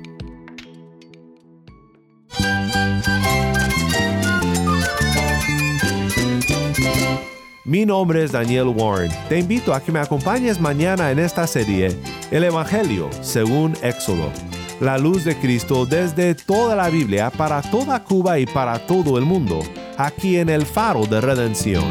Mi 7.63 7.85
nombre 7.85 8.23
es 8.23 8.31
Daniel 8.31 8.69
Warren. 8.69 9.11
Te 9.29 9.37
invito 9.37 9.71
a 9.71 9.81
que 9.81 9.91
me 9.91 9.99
acompañes 9.99 10.59
mañana 10.59 11.11
en 11.11 11.19
esta 11.19 11.45
serie, 11.45 11.95
El 12.31 12.43
Evangelio 12.43 13.07
según 13.21 13.75
Éxodo. 13.83 14.31
La 14.79 14.97
luz 14.97 15.23
de 15.25 15.35
Cristo 15.37 15.85
desde 15.85 16.33
toda 16.33 16.75
la 16.75 16.89
Biblia 16.89 17.29
para 17.29 17.61
toda 17.61 18.03
Cuba 18.03 18.39
y 18.39 18.47
para 18.47 18.87
todo 18.87 19.19
el 19.19 19.25
mundo, 19.25 19.59
aquí 19.95 20.37
en 20.37 20.49
el 20.49 20.65
faro 20.65 21.05
de 21.05 21.21
redención. 21.21 21.83